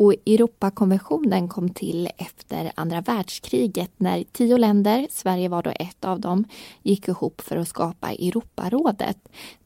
Och 0.00 0.14
Europakonventionen 0.26 1.48
kom 1.48 1.68
till 1.68 2.08
efter 2.18 2.72
andra 2.74 3.00
världskriget 3.00 3.90
när 3.96 4.24
tio 4.32 4.58
länder, 4.58 5.06
Sverige 5.10 5.48
var 5.48 5.62
då 5.62 5.70
ett 5.70 6.04
av 6.04 6.20
dem, 6.20 6.44
gick 6.82 7.08
ihop 7.08 7.40
för 7.40 7.56
att 7.56 7.68
skapa 7.68 8.12
Europarådet. 8.12 9.16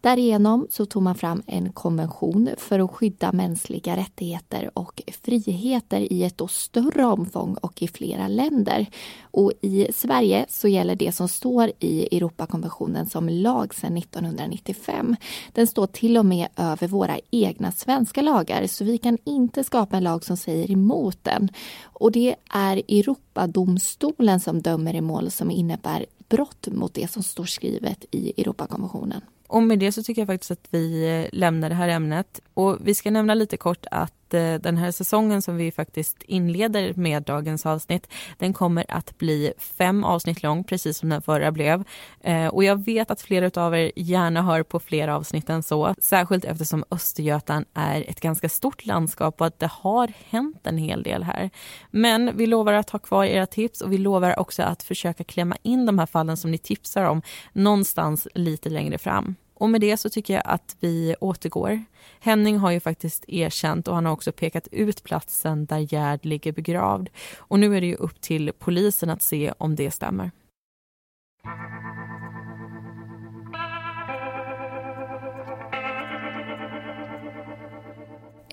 Därigenom 0.01 0.67
så 0.71 0.87
tog 0.87 1.03
man 1.03 1.15
fram 1.15 1.43
en 1.47 1.73
konvention 1.73 2.51
för 2.59 2.79
att 2.79 2.91
skydda 2.91 3.33
mänskliga 3.33 3.97
rättigheter 3.97 4.71
och 4.75 5.03
friheter 5.23 6.13
i 6.13 6.25
ett 6.25 6.39
då 6.39 6.49
större 6.49 7.05
omfång 7.05 7.55
och 7.55 7.83
i 7.83 7.89
flera 7.89 8.29
länder. 8.29 8.87
Och 9.23 9.53
i 9.61 9.87
Sverige 9.93 10.47
så 10.49 10.69
gäller 10.69 10.97
det 10.97 11.13
som 11.13 11.29
står 11.29 11.73
i 11.81 12.17
Europakonventionen 12.17 13.07
som 13.07 13.29
lag 13.29 13.75
sedan 13.75 13.97
1995. 13.97 15.17
Den 15.53 15.67
står 15.67 15.87
till 15.87 16.17
och 16.17 16.27
med 16.27 16.49
över 16.57 16.89
våra 16.89 17.19
egna 17.31 17.73
svenska 17.73 18.23
lagar 18.23 18.67
så 18.67 18.85
vi 18.85 18.99
kan 18.99 19.19
inte 19.25 19.65
skapa 19.65 19.97
en 19.97 20.05
lag 20.05 20.24
som 20.25 20.37
säger 20.37 20.71
emot 20.71 21.19
den. 21.23 21.49
Och 21.83 22.13
det 22.13 22.35
är 22.51 22.77
Europadomstolen 22.77 24.41
som 24.41 24.63
dömer 24.63 24.95
i 24.95 25.01
mål 25.01 25.31
som 25.31 25.51
innebär 25.51 26.07
brott 26.29 26.67
mot 26.67 26.95
det 26.95 27.11
som 27.11 27.23
står 27.23 27.45
skrivet 27.45 28.05
i 28.11 28.41
Europakonventionen. 28.41 29.21
Och 29.47 29.63
med 29.63 29.79
det 29.79 29.93
så 29.93 30.03
tycker 30.03 30.23
jag 30.23 30.27
faktiskt 30.27 30.51
att 30.51 30.67
vi 30.71 31.19
eh, 31.23 31.39
lämnar 31.39 31.69
det 31.69 31.75
här 31.75 31.89
ämnet. 31.89 32.41
Och 32.55 32.79
vi 32.81 32.95
ska 32.95 33.11
nämna 33.11 33.35
lite 33.35 33.57
kort 33.57 33.87
att 33.91 34.24
Eh, 34.35 34.61
den 34.61 34.77
här 34.77 34.91
säsongen 34.91 35.43
som 35.43 35.57
vi 35.57 35.73
faktiskt 35.73 36.23
inleder 36.23 36.95
med 36.95 37.23
dagens 37.23 37.67
avsnitt, 37.67 38.09
den 38.39 38.53
kommer 38.53 38.85
att 38.89 39.19
bli 39.19 39.53
fem 39.59 40.05
avsnitt 40.05 40.43
lång, 40.43 40.65
precis 40.65 40.99
som 40.99 41.09
den 41.09 41.23
förra 41.23 41.53
blev. 41.53 41.85
Eh, 42.21 42.47
och 42.47 42.65
jag 42.65 42.85
vet 42.85 43.11
att 43.11 43.21
flera 43.21 43.63
av 43.63 43.75
er 43.77 43.93
gärna 43.97 44.43
hör 44.43 44.63
på 44.63 44.81
fler 44.81 45.09
avsnitt 45.09 45.51
än 45.51 45.63
så, 45.63 45.95
särskilt 45.99 46.45
eftersom 46.45 46.85
Östergötland 46.91 47.67
är 47.75 48.11
ett 48.11 48.21
ganska 48.21 48.49
stort 48.49 48.87
landskap 48.87 49.41
och 49.41 49.47
att 49.47 49.59
det 49.59 49.71
har 49.73 50.13
hänt 50.29 50.67
en 50.67 50.79
hel 50.79 51.03
del 51.03 51.23
här. 51.23 51.51
Men 51.91 52.37
vi 52.37 52.47
lovar 52.47 52.73
att 52.73 52.91
ha 52.91 52.99
kvar 52.99 53.25
era 53.25 53.47
tips 53.47 53.81
och 53.81 53.93
vi 53.93 53.99
lovar 53.99 54.39
också 54.39 54.63
att 54.63 54.83
försöka 54.83 55.25
klämma 55.25 55.57
in 55.63 55.87
de 55.87 55.99
här 55.99 56.07
fallen 56.07 56.37
som 56.37 56.51
ni 56.51 56.59
tipsar 56.59 57.05
om 57.05 57.23
någonstans 57.53 58.29
lite 58.35 58.71
längre 58.71 58.99
fram. 58.99 59.35
Och 59.55 59.71
med 59.71 59.81
det 59.81 59.97
så 59.97 60.11
tycker 60.11 60.35
jag 60.35 60.43
att 60.47 60.77
vi 60.81 61.17
återgår. 61.21 61.85
Henning 62.21 62.59
har 62.59 62.71
ju 62.71 62.81
faktiskt 62.81 63.25
erkänt 63.29 63.89
och 63.89 63.95
han 63.95 64.07
har 64.07 64.13
också 64.13 64.33
pekat 64.33 64.69
ut 64.73 65.03
platsen 65.03 65.67
där 65.67 65.95
Gerd 65.95 66.25
ligger 66.25 66.53
begravd. 66.53 67.11
Och 67.37 67.59
nu 67.59 67.77
är 67.77 67.81
det 67.81 67.87
ju 67.87 67.95
upp 67.95 68.21
till 68.21 68.53
polisen 68.59 69.11
att 69.11 69.23
se 69.23 69.53
om 69.59 69.77
det 69.77 69.91
stämmer. 69.91 70.31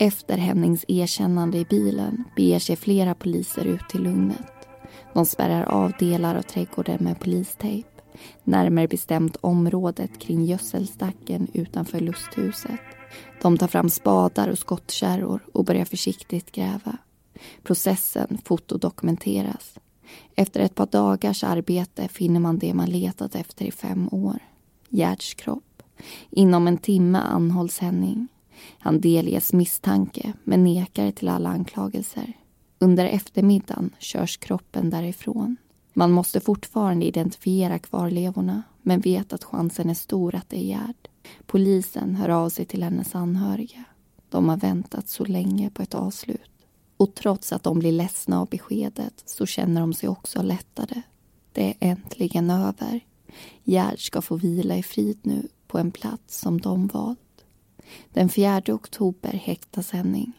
Efter 0.02 0.38
Hennings 0.38 0.86
erkännande 0.88 1.58
i 1.58 1.66
bilen 1.66 2.24
beger 2.36 2.60
sig 2.60 2.76
flera 2.76 3.16
poliser 3.16 3.66
ut 3.66 3.90
till 3.90 4.04
Lugnet. 4.04 4.68
De 5.14 5.26
spärrar 5.26 5.64
av 5.64 5.92
delar 6.00 6.36
av 6.36 6.42
trädgården 6.42 6.98
med 7.04 7.20
polistejp. 7.20 7.91
Närmare 8.44 8.88
bestämt 8.88 9.38
området 9.42 10.20
kring 10.20 10.46
gödselstacken 10.46 11.48
utanför 11.54 12.00
lusthuset. 12.00 12.80
De 13.42 13.58
tar 13.58 13.68
fram 13.68 13.90
spadar 13.90 14.48
och 14.48 14.60
skottkärror 14.60 15.46
och 15.54 15.66
börjar 15.66 15.86
försiktigt 15.86 16.52
gräva. 16.52 16.98
Processen 17.64 18.38
fotodokumenteras. 18.46 19.80
Efter 20.36 20.60
ett 20.60 20.76
par 20.76 20.86
dagars 20.86 21.44
arbete 21.44 22.08
finner 22.08 22.40
man 22.40 22.60
det 22.60 22.74
man 22.74 22.90
letat 22.90 23.36
efter 23.36 23.66
i 23.66 23.72
fem 23.72 24.10
år. 24.12 24.40
Gerds 24.90 25.34
kropp. 25.34 25.84
Inom 26.30 26.68
en 26.68 26.78
timme 26.78 27.20
anhålls 27.20 27.80
Henning. 27.80 28.28
Han 28.80 29.02
delges 29.02 29.54
misstanke 29.54 30.34
men 30.44 30.64
nekar 30.64 31.12
till 31.12 31.30
alla 31.30 31.50
anklagelser. 31.50 32.34
Under 32.80 33.06
eftermiddagen 33.06 33.90
körs 34.00 34.38
kroppen 34.38 34.90
därifrån. 34.90 35.58
Man 36.02 36.12
måste 36.12 36.40
fortfarande 36.40 37.06
identifiera 37.06 37.80
kvarlevorna 37.80 38.64
men 38.82 39.00
vet 39.00 39.34
att 39.34 39.44
chansen 39.44 39.90
är 39.90 39.94
stor 39.94 40.36
att 40.36 40.50
det 40.50 40.58
är 40.58 40.64
Gerd. 40.64 41.08
Polisen 41.46 42.16
hör 42.16 42.30
av 42.30 42.50
sig 42.50 42.66
till 42.66 42.84
hennes 42.84 43.16
anhöriga. 43.16 43.84
De 44.30 44.50
har 44.50 44.58
väntat 44.58 45.08
så 45.08 45.26
länge 45.26 45.70
på 45.70 45.82
ett 45.82 45.94
avslut. 45.94 46.52
Och 46.98 47.16
trots 47.16 47.54
att 47.54 47.64
de 47.64 47.80
blir 47.80 47.92
ledsna 47.92 48.42
av 48.42 48.48
beskedet 48.48 49.24
så 49.26 49.46
känner 49.46 49.82
de 49.82 49.94
sig 49.94 50.10
också 50.10 50.42
lättade. 50.42 51.02
Det 51.52 51.68
är 51.68 51.76
äntligen 51.80 52.50
över. 52.50 53.00
Gerd 53.64 54.06
ska 54.06 54.22
få 54.22 54.36
vila 54.36 54.78
i 54.78 54.84
frid 54.84 55.20
nu 55.22 55.48
på 55.68 55.78
en 55.78 55.92
plats 55.92 56.40
som 56.40 56.62
de 56.62 56.88
valt. 56.88 57.46
Den 58.14 58.30
4 58.30 58.62
oktober 58.68 59.34
häktas 59.34 59.92
Henning. 59.92 60.34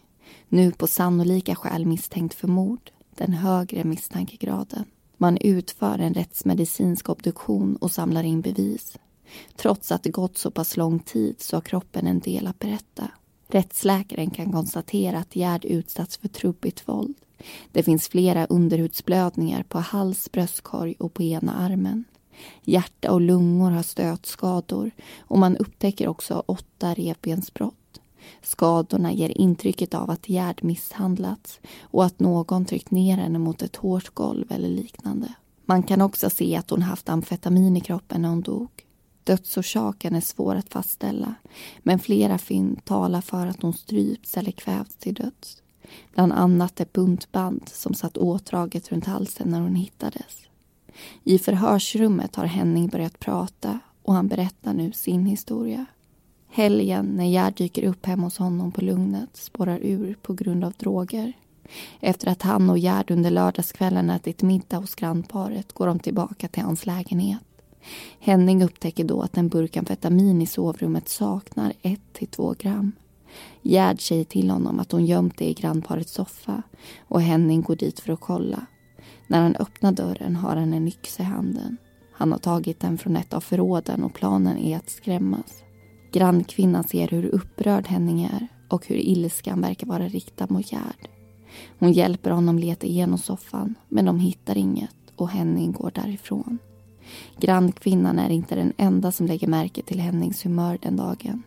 Nu 0.49 0.73
på 0.73 0.87
sannolika 0.87 1.55
skäl 1.55 1.87
misstänkt 1.87 2.35
för 2.35 2.49
mord, 2.49 2.91
den 3.15 3.33
högre 3.33 3.85
misstankegraden. 3.85 4.85
Man 5.17 5.39
utför 5.39 5.99
en 5.99 6.15
rättsmedicinsk 6.15 7.09
obduktion 7.09 7.77
och 7.77 7.91
samlar 7.91 8.25
in 8.25 8.41
bevis. 8.41 8.99
Trots 9.57 9.93
att 9.93 10.03
det 10.03 10.11
gått 10.11 10.39
så 10.39 10.51
pass 10.51 10.77
lång 10.77 10.99
tid 10.99 11.41
så 11.41 11.57
har 11.57 11.61
kroppen 11.61 12.07
en 12.07 12.21
del 12.21 12.47
att 12.47 12.59
berätta. 12.59 13.11
Rättsläkaren 13.49 14.31
kan 14.31 14.53
konstatera 14.53 15.19
att 15.19 15.37
Gerd 15.37 15.65
utsatts 15.65 16.17
för 16.17 16.29
trubbigt 16.29 16.89
våld. 16.89 17.15
Det 17.73 17.83
finns 17.83 18.09
flera 18.09 18.47
underhudsblödningar 18.47 19.63
på 19.63 19.79
hals, 19.79 20.33
bröstkorg 20.33 20.95
och 20.99 21.15
på 21.15 21.23
ena 21.23 21.55
armen. 21.55 22.05
Hjärta 22.63 23.13
och 23.13 23.21
lungor 23.21 23.71
har 23.71 23.83
stötskador 23.83 24.91
och 25.21 25.39
man 25.39 25.57
upptäcker 25.57 26.09
också 26.09 26.43
åtta 26.47 26.95
revbensbrott. 26.95 27.82
Skadorna 28.43 29.13
ger 29.13 29.39
intrycket 29.39 29.95
av 29.95 30.11
att 30.11 30.29
Gerd 30.29 30.65
misshandlats 30.65 31.61
och 31.81 32.05
att 32.05 32.21
någon 32.21 32.65
tryckt 32.65 32.91
ner 32.91 33.17
henne 33.17 33.39
mot 33.39 33.63
ett 33.63 33.77
hårt 33.77 34.15
golv 34.15 34.53
eller 34.53 34.69
liknande. 34.69 35.35
Man 35.65 35.83
kan 35.83 36.01
också 36.01 36.31
se 36.31 36.57
att 36.57 36.71
hon 36.71 36.83
haft 36.83 37.09
amfetamin 37.09 37.77
i 37.77 37.81
kroppen 37.81 38.23
när 38.23 38.29
hon 38.29 38.43
dog. 38.43 38.71
Dödsorsaken 39.25 40.15
är 40.15 40.21
svår 40.21 40.55
att 40.55 40.73
fastställa 40.73 41.35
men 41.83 41.99
flera 41.99 42.39
fynd 42.39 42.85
talar 42.85 43.21
för 43.21 43.47
att 43.47 43.63
hon 43.63 43.73
strypts 43.73 44.37
eller 44.37 44.53
kvävts 44.53 44.97
till 44.97 45.15
döds. 45.15 45.63
Bland 46.15 46.33
annat 46.33 46.81
ett 46.81 46.93
buntband 46.93 47.69
som 47.69 47.95
satt 47.95 48.17
åtdraget 48.17 48.93
runt 48.93 49.07
halsen 49.07 49.49
när 49.49 49.61
hon 49.61 49.75
hittades. 49.75 50.43
I 51.25 51.39
förhörsrummet 51.39 52.37
har 52.37 52.47
Henning 52.47 52.89
börjat 52.89 53.19
prata 53.19 53.79
och 54.03 54.15
han 54.15 54.29
berättar 54.29 54.75
nu 54.75 54.93
sin 54.93 55.27
historia. 55.27 55.87
Helgen 56.55 57.07
när 57.07 57.25
Gerd 57.25 57.55
dyker 57.55 57.85
upp 57.85 58.07
hemma 58.07 58.23
hos 58.23 58.39
honom 58.39 58.73
på 58.73 58.81
Lugnet 58.81 59.37
spårar 59.37 59.79
ur 59.83 60.17
på 60.23 60.33
grund 60.33 60.65
av 60.65 60.73
droger. 60.73 61.33
Efter 62.01 62.29
att 62.29 62.43
han 62.43 62.71
och 62.71 62.79
Gerd 62.79 63.11
under 63.11 63.31
lördagskvällen 63.31 64.11
ätit 64.11 64.43
middag 64.43 64.77
hos 64.77 64.95
grannparet 64.95 65.73
går 65.73 65.87
de 65.87 65.99
tillbaka 65.99 66.49
till 66.49 66.63
hans 66.63 66.87
lägenhet. 66.87 67.43
Henning 68.21 68.63
upptäcker 68.63 69.05
då 69.05 69.23
att 69.23 69.37
en 69.37 69.49
burk 69.49 69.77
amfetamin 69.77 70.43
i 70.43 70.47
sovrummet 70.47 71.09
saknar 71.09 71.73
1-2 71.83 72.57
gram. 72.59 72.93
Gerd 73.63 74.01
säger 74.01 74.25
till 74.25 74.51
honom 74.51 74.81
att 74.81 74.93
hon 74.93 75.07
gömt 75.07 75.39
det 75.39 75.49
i 75.51 75.55
grannparets 75.55 76.13
soffa 76.13 76.63
och 77.09 77.23
Henning 77.23 77.63
går 77.63 77.77
dit 77.77 78.01
för 78.01 78.13
att 78.13 78.21
kolla. 78.21 78.67
När 79.27 79.43
han 79.43 79.57
öppnar 79.57 79.93
dörren 79.93 80.37
har 80.37 80.57
han 80.57 80.73
en 80.73 80.89
yxa 80.89 81.23
i 81.23 81.27
handen. 81.27 81.77
Han 82.13 82.33
har 82.33 82.39
tagit 82.39 82.81
den 82.81 82.99
från 82.99 83.17
ett 83.17 83.35
av 83.35 83.41
förråden 83.41 84.05
och 84.05 84.15
planen 84.15 84.59
är 84.59 84.77
att 84.77 84.91
skrämmas. 84.91 85.63
Grannkvinnan 86.13 86.85
ser 86.85 87.09
hur 87.09 87.27
upprörd 87.27 87.87
Henning 87.87 88.23
är 88.23 88.49
och 88.69 88.87
hur 88.87 88.97
ilskan 88.97 89.61
verkar 89.61 89.87
vara 89.87 90.09
riktad 90.09 90.47
mot 90.51 90.73
Gerd. 90.73 91.09
Hon 91.79 91.93
hjälper 91.93 92.31
honom 92.31 92.59
leta 92.59 92.87
igenom 92.87 93.19
soffan 93.19 93.75
men 93.89 94.05
de 94.05 94.21
hittar 94.21 94.59
inget 94.59 94.97
och 95.17 95.29
Henning 95.29 95.73
går 95.73 95.91
därifrån. 95.95 96.59
Grannkvinnan 97.41 98.19
är 98.19 98.31
inte 98.31 98.55
den 98.55 98.73
enda 98.77 99.13
som 99.13 99.27
lägger 99.27 99.47
märke 99.47 99.83
till 99.83 100.01
Hennings 100.01 100.47
humör 100.47 100.79
den 100.83 100.97
dagen. 100.97 101.43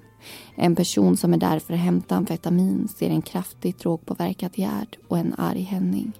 En 0.55 0.75
person 0.75 1.17
som 1.17 1.33
är 1.33 1.37
där 1.37 1.59
för 1.59 1.73
att 1.73 1.79
hämta 1.79 2.15
amfetamin 2.15 2.87
ser 2.87 3.09
en 3.09 3.21
kraftigt 3.21 3.79
drogpåverkad 3.79 4.51
Gerd 4.55 4.97
och 5.07 5.17
en 5.17 5.35
arg 5.37 5.61
Henning. 5.61 6.11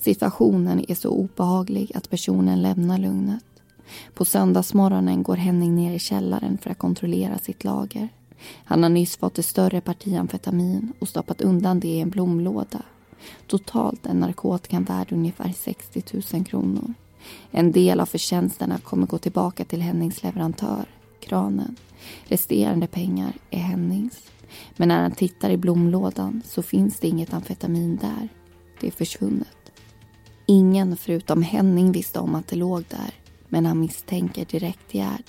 Situationen 0.00 0.84
är 0.88 0.94
så 0.94 1.10
obehaglig 1.10 1.92
att 1.94 2.10
personen 2.10 2.62
lämnar 2.62 2.98
lugnet. 2.98 3.44
På 4.14 4.24
söndagsmorgonen 4.24 5.22
går 5.22 5.36
Henning 5.36 5.74
ner 5.74 5.94
i 5.94 5.98
källaren 5.98 6.58
för 6.58 6.70
att 6.70 6.78
kontrollera 6.78 7.38
sitt 7.38 7.64
lager. 7.64 8.08
Han 8.64 8.82
har 8.82 8.90
nyss 8.90 9.16
fått 9.16 9.38
ett 9.38 9.46
större 9.46 9.80
parti 9.80 10.16
amfetamin 10.16 10.92
och 10.98 11.08
stoppat 11.08 11.40
undan 11.40 11.80
det 11.80 11.88
i 11.88 12.00
en 12.00 12.10
blomlåda. 12.10 12.82
Totalt 13.46 14.06
är 14.06 14.14
narkotikan 14.14 14.84
värd 14.84 15.12
ungefär 15.12 15.52
60 15.52 16.02
000 16.32 16.44
kronor. 16.44 16.94
En 17.50 17.72
del 17.72 18.00
av 18.00 18.06
förtjänsterna 18.06 18.78
kommer 18.78 19.06
gå 19.06 19.18
tillbaka 19.18 19.64
till 19.64 19.82
Hennings 19.82 20.22
leverantör, 20.22 20.84
kranen. 21.20 21.76
Resterande 22.24 22.86
pengar 22.86 23.32
är 23.50 23.58
Hennings. 23.58 24.30
Men 24.76 24.88
när 24.88 25.02
han 25.02 25.12
tittar 25.12 25.50
i 25.50 25.56
blomlådan 25.56 26.42
så 26.46 26.62
finns 26.62 27.00
det 27.00 27.08
inget 27.08 27.34
amfetamin 27.34 27.96
där. 27.96 28.28
Det 28.80 28.86
är 28.86 28.90
försvunnet. 28.90 29.56
Ingen 30.46 30.96
förutom 30.96 31.42
Henning 31.42 31.92
visste 31.92 32.18
om 32.18 32.34
att 32.34 32.48
det 32.48 32.56
låg 32.56 32.84
där 32.88 33.19
men 33.50 33.66
han 33.66 33.80
misstänker 33.80 34.44
direkt 34.44 34.94
Gerd. 34.94 35.22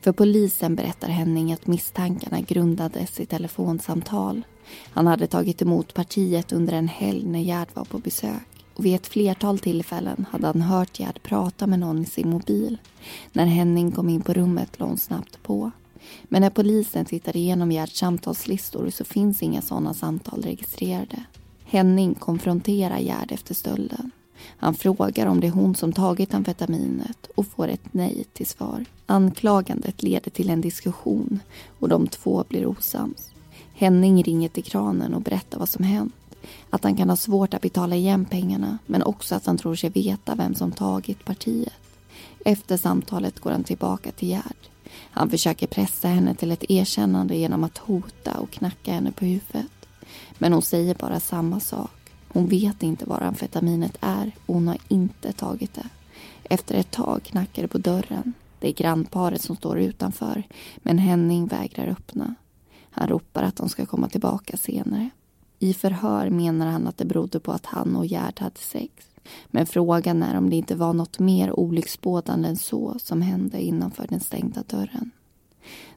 För 0.00 0.12
polisen 0.12 0.74
berättar 0.74 1.08
Henning 1.08 1.52
att 1.52 1.66
misstankarna 1.66 2.40
grundades 2.40 3.20
i 3.20 3.26
telefonsamtal. 3.26 4.42
Han 4.90 5.06
hade 5.06 5.26
tagit 5.26 5.62
emot 5.62 5.94
partiet 5.94 6.52
under 6.52 6.72
en 6.72 6.88
helg 6.88 7.26
när 7.26 7.40
Gerd 7.40 7.68
var 7.74 7.84
på 7.84 7.98
besök. 7.98 8.64
Och 8.74 8.84
vid 8.84 8.94
ett 8.94 9.06
flertal 9.06 9.58
tillfällen 9.58 10.26
hade 10.30 10.46
han 10.46 10.62
hört 10.62 11.00
Gerd 11.00 11.22
prata 11.22 11.66
med 11.66 11.78
någon 11.78 12.02
i 12.02 12.04
sin 12.04 12.30
mobil. 12.30 12.78
När 13.32 13.46
Henning 13.46 13.92
kom 13.92 14.08
in 14.08 14.20
på 14.20 14.32
rummet 14.32 14.78
låg 14.78 14.88
hon 14.88 14.98
snabbt 14.98 15.42
på. 15.42 15.70
Men 16.22 16.42
när 16.42 16.50
polisen 16.50 17.04
tittar 17.04 17.36
igenom 17.36 17.72
Gerds 17.72 17.98
samtalslistor 17.98 18.90
så 18.90 19.04
finns 19.04 19.42
inga 19.42 19.62
sådana 19.62 19.94
samtal 19.94 20.42
registrerade. 20.42 21.24
Henning 21.64 22.14
konfronterar 22.14 22.98
Gerd 22.98 23.32
efter 23.32 23.54
stölden. 23.54 24.10
Han 24.40 24.74
frågar 24.74 25.26
om 25.26 25.40
det 25.40 25.46
är 25.46 25.50
hon 25.50 25.74
som 25.74 25.92
tagit 25.92 26.34
amfetaminet 26.34 27.26
och 27.34 27.46
får 27.46 27.68
ett 27.68 27.94
nej 27.94 28.24
till 28.32 28.46
svar. 28.46 28.84
Anklagandet 29.06 30.02
leder 30.02 30.30
till 30.30 30.50
en 30.50 30.60
diskussion 30.60 31.40
och 31.78 31.88
de 31.88 32.06
två 32.06 32.44
blir 32.48 32.66
osams. 32.66 33.30
Henning 33.72 34.22
ringer 34.22 34.48
till 34.48 34.64
kranen 34.64 35.14
och 35.14 35.22
berättar 35.22 35.58
vad 35.58 35.68
som 35.68 35.84
hänt. 35.84 36.14
Att 36.70 36.84
han 36.84 36.96
kan 36.96 37.08
ha 37.08 37.16
svårt 37.16 37.54
att 37.54 37.62
betala 37.62 37.96
igen 37.96 38.24
pengarna 38.24 38.78
men 38.86 39.02
också 39.02 39.34
att 39.34 39.46
han 39.46 39.58
tror 39.58 39.74
sig 39.74 39.90
veta 39.90 40.34
vem 40.34 40.54
som 40.54 40.72
tagit 40.72 41.24
partiet. 41.24 41.72
Efter 42.44 42.76
samtalet 42.76 43.40
går 43.40 43.50
han 43.50 43.64
tillbaka 43.64 44.10
till 44.10 44.28
Gerd. 44.28 44.56
Han 45.10 45.30
försöker 45.30 45.66
pressa 45.66 46.08
henne 46.08 46.34
till 46.34 46.52
ett 46.52 46.70
erkännande 46.70 47.36
genom 47.36 47.64
att 47.64 47.78
hota 47.78 48.38
och 48.38 48.50
knacka 48.50 48.92
henne 48.92 49.12
på 49.12 49.24
huvudet. 49.24 49.72
Men 50.38 50.52
hon 50.52 50.62
säger 50.62 50.94
bara 50.94 51.20
samma 51.20 51.60
sak. 51.60 51.97
Hon 52.28 52.46
vet 52.46 52.82
inte 52.82 53.04
var 53.04 53.20
amfetaminet 53.20 53.98
är 54.00 54.32
och 54.46 54.54
hon 54.54 54.68
har 54.68 54.78
inte 54.88 55.32
tagit 55.32 55.74
det. 55.74 55.86
Efter 56.42 56.74
ett 56.74 56.90
tag 56.90 57.22
knackar 57.22 57.62
det 57.62 57.68
på 57.68 57.78
dörren. 57.78 58.32
Det 58.60 58.68
är 58.68 58.72
grannparet 58.72 59.42
som 59.42 59.56
står 59.56 59.78
utanför 59.78 60.42
men 60.76 60.98
Henning 60.98 61.46
vägrar 61.46 61.86
öppna. 61.86 62.34
Han 62.90 63.08
ropar 63.08 63.42
att 63.42 63.56
de 63.56 63.68
ska 63.68 63.86
komma 63.86 64.08
tillbaka 64.08 64.56
senare. 64.56 65.10
I 65.58 65.74
förhör 65.74 66.30
menar 66.30 66.66
han 66.66 66.86
att 66.86 66.98
det 66.98 67.04
berodde 67.04 67.40
på 67.40 67.52
att 67.52 67.66
han 67.66 67.96
och 67.96 68.06
Gerd 68.06 68.40
hade 68.40 68.58
sex. 68.58 68.92
Men 69.46 69.66
frågan 69.66 70.22
är 70.22 70.38
om 70.38 70.50
det 70.50 70.56
inte 70.56 70.74
var 70.74 70.92
något 70.92 71.18
mer 71.18 71.60
olycksbådande 71.60 72.48
än 72.48 72.56
så 72.56 72.96
som 72.98 73.22
hände 73.22 73.60
innanför 73.60 74.06
den 74.08 74.20
stängda 74.20 74.62
dörren. 74.66 75.10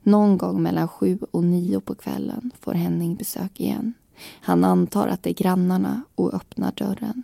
Någon 0.03 0.38
gång 0.38 0.62
mellan 0.62 0.88
sju 0.88 1.20
och 1.32 1.43
nio 1.43 1.80
på 1.80 1.95
kvällen 1.95 2.51
får 2.60 2.74
Henning 2.74 3.16
besök 3.16 3.60
igen. 3.60 3.93
Han 4.24 4.63
antar 4.63 5.07
att 5.07 5.24
det 5.24 5.30
är 5.30 5.43
grannarna 5.43 6.01
och 6.15 6.34
öppnar 6.34 6.72
dörren. 6.72 7.24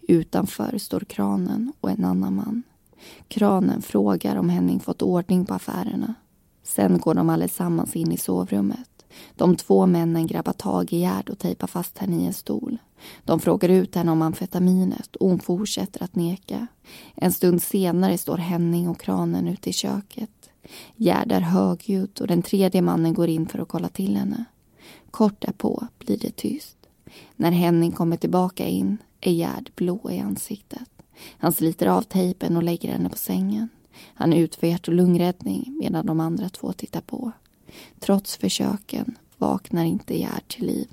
Utanför 0.00 0.78
står 0.78 1.00
kranen 1.00 1.72
och 1.80 1.90
en 1.90 2.04
annan 2.04 2.34
man. 2.34 2.62
Kranen 3.28 3.82
frågar 3.82 4.36
om 4.36 4.48
Henning 4.48 4.80
fått 4.80 5.02
ordning 5.02 5.46
på 5.46 5.54
affärerna. 5.54 6.14
Sen 6.62 6.98
går 6.98 7.14
de 7.14 7.30
allesammans 7.30 7.96
in 7.96 8.12
i 8.12 8.16
sovrummet. 8.16 8.88
De 9.34 9.56
två 9.56 9.86
männen 9.86 10.26
grabbar 10.26 10.52
tag 10.52 10.92
i 10.92 10.98
Gerd 10.98 11.30
och 11.30 11.38
tejpar 11.38 11.66
fast 11.66 11.98
henne 11.98 12.16
i 12.16 12.26
en 12.26 12.32
stol. 12.32 12.78
De 13.24 13.40
frågar 13.40 13.68
ut 13.68 13.94
henne 13.94 14.12
om 14.12 14.22
amfetaminet 14.22 15.16
och 15.16 15.28
hon 15.28 15.38
fortsätter 15.38 16.02
att 16.02 16.16
neka. 16.16 16.66
En 17.14 17.32
stund 17.32 17.62
senare 17.62 18.18
står 18.18 18.36
Henning 18.36 18.88
och 18.88 19.00
kranen 19.00 19.48
ute 19.48 19.70
i 19.70 19.72
köket. 19.72 20.50
Gerd 20.96 21.32
är 21.32 21.40
högljudd 21.40 22.20
och 22.20 22.26
den 22.26 22.42
tredje 22.42 22.82
mannen 22.82 23.14
går 23.14 23.28
in 23.28 23.46
för 23.46 23.58
att 23.58 23.68
kolla 23.68 23.88
till 23.88 24.16
henne. 24.16 24.44
Kort 25.18 25.40
därpå 25.40 25.86
blir 25.98 26.16
det 26.16 26.36
tyst. 26.36 26.76
När 27.36 27.50
Henning 27.50 27.92
kommer 27.92 28.16
tillbaka 28.16 28.66
in 28.66 28.98
är 29.20 29.32
Gerd 29.32 29.70
blå 29.74 30.10
i 30.10 30.20
ansiktet. 30.20 30.88
Han 31.38 31.52
sliter 31.52 31.86
av 31.86 32.02
tejpen 32.02 32.56
och 32.56 32.62
lägger 32.62 32.92
henne 32.92 33.08
på 33.08 33.16
sängen. 33.16 33.68
Han 34.14 34.32
utför 34.32 34.66
hjärt 34.66 34.88
och 34.88 34.94
lungräddning 34.94 35.76
medan 35.80 36.06
de 36.06 36.20
andra 36.20 36.48
två 36.48 36.72
tittar 36.72 37.00
på. 37.00 37.32
Trots 38.00 38.36
försöken 38.36 39.14
vaknar 39.36 39.84
inte 39.84 40.18
Gerd 40.18 40.48
till 40.48 40.66
liv. 40.66 40.88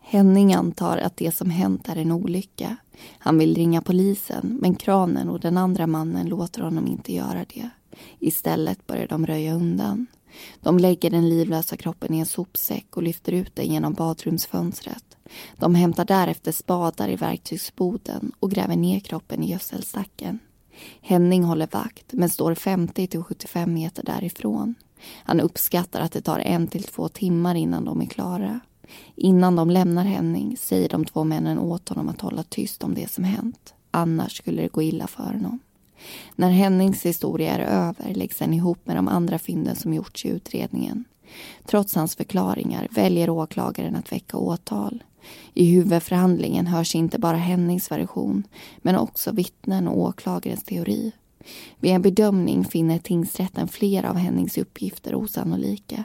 Henning 0.00 0.54
antar 0.54 0.98
att 0.98 1.16
det 1.16 1.34
som 1.34 1.50
hänt 1.50 1.88
är 1.88 1.96
en 1.96 2.12
olycka. 2.12 2.76
Han 3.18 3.38
vill 3.38 3.54
ringa 3.54 3.82
polisen 3.82 4.58
men 4.62 4.74
kranen 4.74 5.28
och 5.28 5.40
den 5.40 5.56
andra 5.56 5.86
mannen 5.86 6.28
låter 6.28 6.62
honom 6.62 6.86
inte 6.86 7.14
göra 7.14 7.44
det. 7.54 7.70
Istället 8.18 8.86
börjar 8.86 9.06
de 9.08 9.26
röja 9.26 9.54
undan. 9.54 10.06
De 10.60 10.78
lägger 10.78 11.10
den 11.10 11.28
livlösa 11.28 11.76
kroppen 11.76 12.14
i 12.14 12.18
en 12.18 12.26
sopsäck 12.26 12.96
och 12.96 13.02
lyfter 13.02 13.32
ut 13.32 13.56
den 13.56 13.66
genom 13.66 13.92
badrumsfönstret. 13.92 15.16
De 15.56 15.74
hämtar 15.74 16.04
därefter 16.04 16.52
spadar 16.52 17.08
i 17.08 17.16
verktygsboden 17.16 18.32
och 18.40 18.50
gräver 18.50 18.76
ner 18.76 19.00
kroppen 19.00 19.42
i 19.42 19.50
gödselstacken. 19.50 20.38
Henning 21.00 21.44
håller 21.44 21.68
vakt 21.72 22.12
men 22.12 22.30
står 22.30 22.54
50 22.54 23.06
till 23.06 23.22
75 23.22 23.74
meter 23.74 24.02
därifrån. 24.02 24.74
Han 25.24 25.40
uppskattar 25.40 26.00
att 26.00 26.12
det 26.12 26.20
tar 26.20 26.38
en 26.38 26.66
till 26.66 26.84
två 26.84 27.08
timmar 27.08 27.54
innan 27.54 27.84
de 27.84 28.00
är 28.00 28.06
klara. 28.06 28.60
Innan 29.14 29.56
de 29.56 29.70
lämnar 29.70 30.04
Henning 30.04 30.56
säger 30.56 30.88
de 30.88 31.04
två 31.04 31.24
männen 31.24 31.58
åt 31.58 31.88
honom 31.88 32.08
att 32.08 32.20
hålla 32.20 32.42
tyst 32.42 32.84
om 32.84 32.94
det 32.94 33.10
som 33.10 33.24
hänt. 33.24 33.74
Annars 33.90 34.36
skulle 34.36 34.62
det 34.62 34.72
gå 34.72 34.82
illa 34.82 35.06
för 35.06 35.22
honom. 35.22 35.60
När 36.36 36.50
Hennings 36.50 37.06
historia 37.06 37.54
är 37.54 37.60
över 37.60 38.14
läggs 38.14 38.38
den 38.38 38.54
ihop 38.54 38.86
med 38.86 38.96
de 38.96 39.08
andra 39.08 39.38
fynden 39.38 39.76
som 39.76 39.94
gjorts 39.94 40.24
i 40.24 40.28
utredningen. 40.28 41.04
Trots 41.66 41.94
hans 41.94 42.16
förklaringar 42.16 42.88
väljer 42.90 43.30
åklagaren 43.30 43.96
att 43.96 44.12
väcka 44.12 44.36
åtal. 44.36 45.04
I 45.54 45.66
huvudförhandlingen 45.66 46.66
hörs 46.66 46.94
inte 46.94 47.18
bara 47.18 47.36
Hennings 47.36 47.90
version 47.90 48.42
men 48.78 48.96
också 48.96 49.32
vittnen 49.32 49.88
och 49.88 49.98
åklagarens 49.98 50.64
teori. 50.64 51.12
Vid 51.80 51.92
en 51.92 52.02
bedömning 52.02 52.64
finner 52.64 52.98
tingsrätten 52.98 53.68
flera 53.68 54.10
av 54.10 54.16
Hennings 54.16 54.58
uppgifter 54.58 55.14
osannolika. 55.14 56.04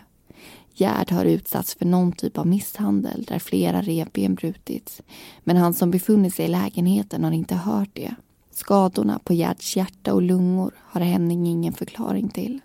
Gerd 0.73 1.11
har 1.11 1.25
utsatts 1.25 1.75
för 1.75 1.85
någon 1.85 2.11
typ 2.11 2.37
av 2.37 2.47
misshandel 2.47 3.23
där 3.27 3.39
flera 3.39 3.81
revben 3.81 4.35
brutits 4.35 5.01
men 5.43 5.57
han 5.57 5.73
som 5.73 5.91
befunnit 5.91 6.35
sig 6.35 6.45
i 6.45 6.47
lägenheten 6.47 7.23
har 7.23 7.31
inte 7.31 7.55
hört 7.55 7.89
det. 7.93 8.15
Skadorna 8.59 9.19
på 9.23 9.33
Gerds 9.33 9.75
hjärta 9.75 10.13
och 10.13 10.21
lungor 10.21 10.73
har 10.77 11.01
Henning 11.01 11.47
ingen 11.47 11.73
förklaring 11.73 12.29
till. 12.29 12.59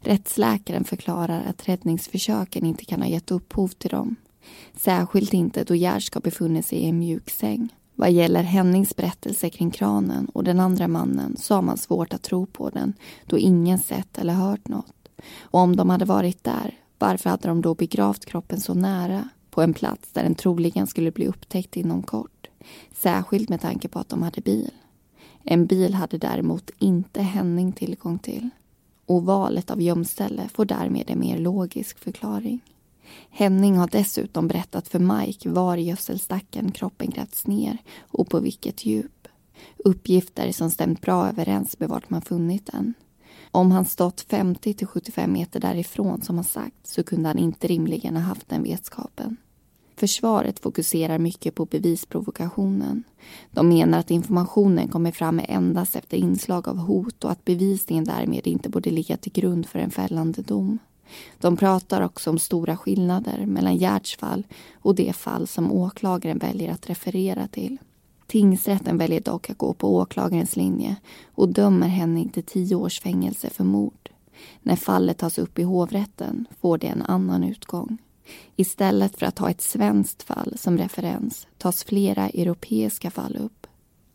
Rättsläkaren 0.00 0.84
förklarar 0.84 1.44
att 1.44 1.68
räddningsförsöken 1.68 2.66
inte 2.66 2.84
kan 2.84 3.02
ha 3.02 3.08
gett 3.08 3.30
upphov 3.30 3.68
till 3.68 3.90
dem. 3.90 4.16
Särskilt 4.76 5.34
inte 5.34 5.64
då 5.64 5.74
Gerd 5.74 6.02
ska 6.02 6.20
befunnit 6.20 6.66
sig 6.66 6.78
i 6.78 6.88
en 6.88 6.98
mjuk 6.98 7.30
säng. 7.30 7.74
Vad 7.94 8.12
gäller 8.12 8.42
Hennings 8.42 8.96
berättelse 8.96 9.50
kring 9.50 9.70
kranen 9.70 10.26
och 10.26 10.44
den 10.44 10.60
andra 10.60 10.88
mannen 10.88 11.36
så 11.38 11.54
har 11.54 11.62
man 11.62 11.78
svårt 11.78 12.12
att 12.12 12.22
tro 12.22 12.46
på 12.46 12.70
den 12.70 12.92
då 13.26 13.38
ingen 13.38 13.78
sett 13.78 14.18
eller 14.18 14.34
hört 14.34 14.68
något. 14.68 15.08
Och 15.40 15.60
om 15.60 15.76
de 15.76 15.90
hade 15.90 16.04
varit 16.04 16.44
där, 16.44 16.74
varför 16.98 17.30
hade 17.30 17.48
de 17.48 17.62
då 17.62 17.74
begravt 17.74 18.24
kroppen 18.24 18.60
så 18.60 18.74
nära 18.74 19.28
på 19.50 19.62
en 19.62 19.74
plats 19.74 20.12
där 20.12 20.22
den 20.22 20.34
troligen 20.34 20.86
skulle 20.86 21.12
bli 21.12 21.26
upptäckt 21.26 21.76
inom 21.76 22.02
kort? 22.02 22.48
Särskilt 22.92 23.48
med 23.48 23.60
tanke 23.60 23.88
på 23.88 23.98
att 23.98 24.08
de 24.08 24.22
hade 24.22 24.40
bil. 24.40 24.70
En 25.48 25.66
bil 25.66 25.94
hade 25.94 26.18
däremot 26.18 26.70
inte 26.78 27.22
Henning 27.22 27.72
tillgång 27.72 28.18
till. 28.18 28.50
Och 29.06 29.24
valet 29.24 29.70
av 29.70 29.82
gömställe 29.82 30.48
får 30.54 30.64
därmed 30.64 31.10
en 31.10 31.20
mer 31.20 31.38
logisk 31.38 31.98
förklaring. 31.98 32.60
Henning 33.30 33.76
har 33.76 33.88
dessutom 33.88 34.48
berättat 34.48 34.88
för 34.88 34.98
Mike 34.98 35.48
var 35.48 35.76
i 35.76 35.82
gödselstacken 35.82 36.72
kroppen 36.72 37.10
grävts 37.10 37.46
ner 37.46 37.78
och 38.00 38.28
på 38.28 38.40
vilket 38.40 38.86
djup. 38.86 39.28
Uppgifter 39.76 40.52
som 40.52 40.70
stämt 40.70 41.00
bra 41.00 41.28
överens 41.28 41.80
med 41.80 41.88
vart 41.88 42.10
man 42.10 42.22
funnit 42.22 42.72
den. 42.72 42.94
Om 43.50 43.70
han 43.70 43.84
stått 43.84 44.20
50 44.20 44.74
till 44.74 44.86
75 44.86 45.32
meter 45.32 45.60
därifrån 45.60 46.22
som 46.22 46.36
han 46.36 46.44
sagt 46.44 46.86
så 46.86 47.02
kunde 47.02 47.28
han 47.28 47.38
inte 47.38 47.66
rimligen 47.66 48.16
ha 48.16 48.22
haft 48.22 48.48
den 48.48 48.62
vetskapen. 48.62 49.36
Försvaret 49.98 50.58
fokuserar 50.58 51.18
mycket 51.18 51.54
på 51.54 51.64
bevisprovokationen. 51.64 53.04
De 53.50 53.68
menar 53.68 53.98
att 53.98 54.10
informationen 54.10 54.88
kommer 54.88 55.12
fram 55.12 55.40
endast 55.44 55.96
efter 55.96 56.16
inslag 56.16 56.68
av 56.68 56.78
hot 56.78 57.24
och 57.24 57.30
att 57.30 57.44
bevisningen 57.44 58.04
därmed 58.04 58.46
inte 58.46 58.68
borde 58.68 58.90
ligga 58.90 59.16
till 59.16 59.32
grund 59.32 59.66
för 59.66 59.78
en 59.78 59.90
fällande 59.90 60.42
dom. 60.42 60.78
De 61.38 61.56
pratar 61.56 62.02
också 62.02 62.30
om 62.30 62.38
stora 62.38 62.76
skillnader 62.76 63.46
mellan 63.46 63.76
Gerds 63.76 64.16
fall 64.16 64.46
och 64.74 64.94
det 64.94 65.12
fall 65.12 65.46
som 65.46 65.72
åklagaren 65.72 66.38
väljer 66.38 66.72
att 66.72 66.90
referera 66.90 67.48
till. 67.48 67.78
Tingsrätten 68.26 68.98
väljer 68.98 69.20
dock 69.20 69.50
att 69.50 69.58
gå 69.58 69.72
på 69.72 69.96
åklagarens 69.96 70.56
linje 70.56 70.96
och 71.34 71.48
dömer 71.48 71.88
Henning 71.88 72.28
till 72.28 72.42
tio 72.42 72.76
års 72.76 73.00
fängelse 73.00 73.50
för 73.50 73.64
mord. 73.64 74.10
När 74.62 74.76
fallet 74.76 75.18
tas 75.18 75.38
upp 75.38 75.58
i 75.58 75.62
hovrätten 75.62 76.46
får 76.60 76.78
det 76.78 76.86
en 76.86 77.02
annan 77.02 77.44
utgång. 77.44 77.98
Istället 78.56 79.18
för 79.18 79.26
att 79.26 79.38
ha 79.38 79.50
ett 79.50 79.60
svenskt 79.60 80.22
fall 80.22 80.54
som 80.58 80.78
referens 80.78 81.46
tas 81.58 81.84
flera 81.84 82.28
europeiska 82.28 83.10
fall 83.10 83.36
upp. 83.36 83.66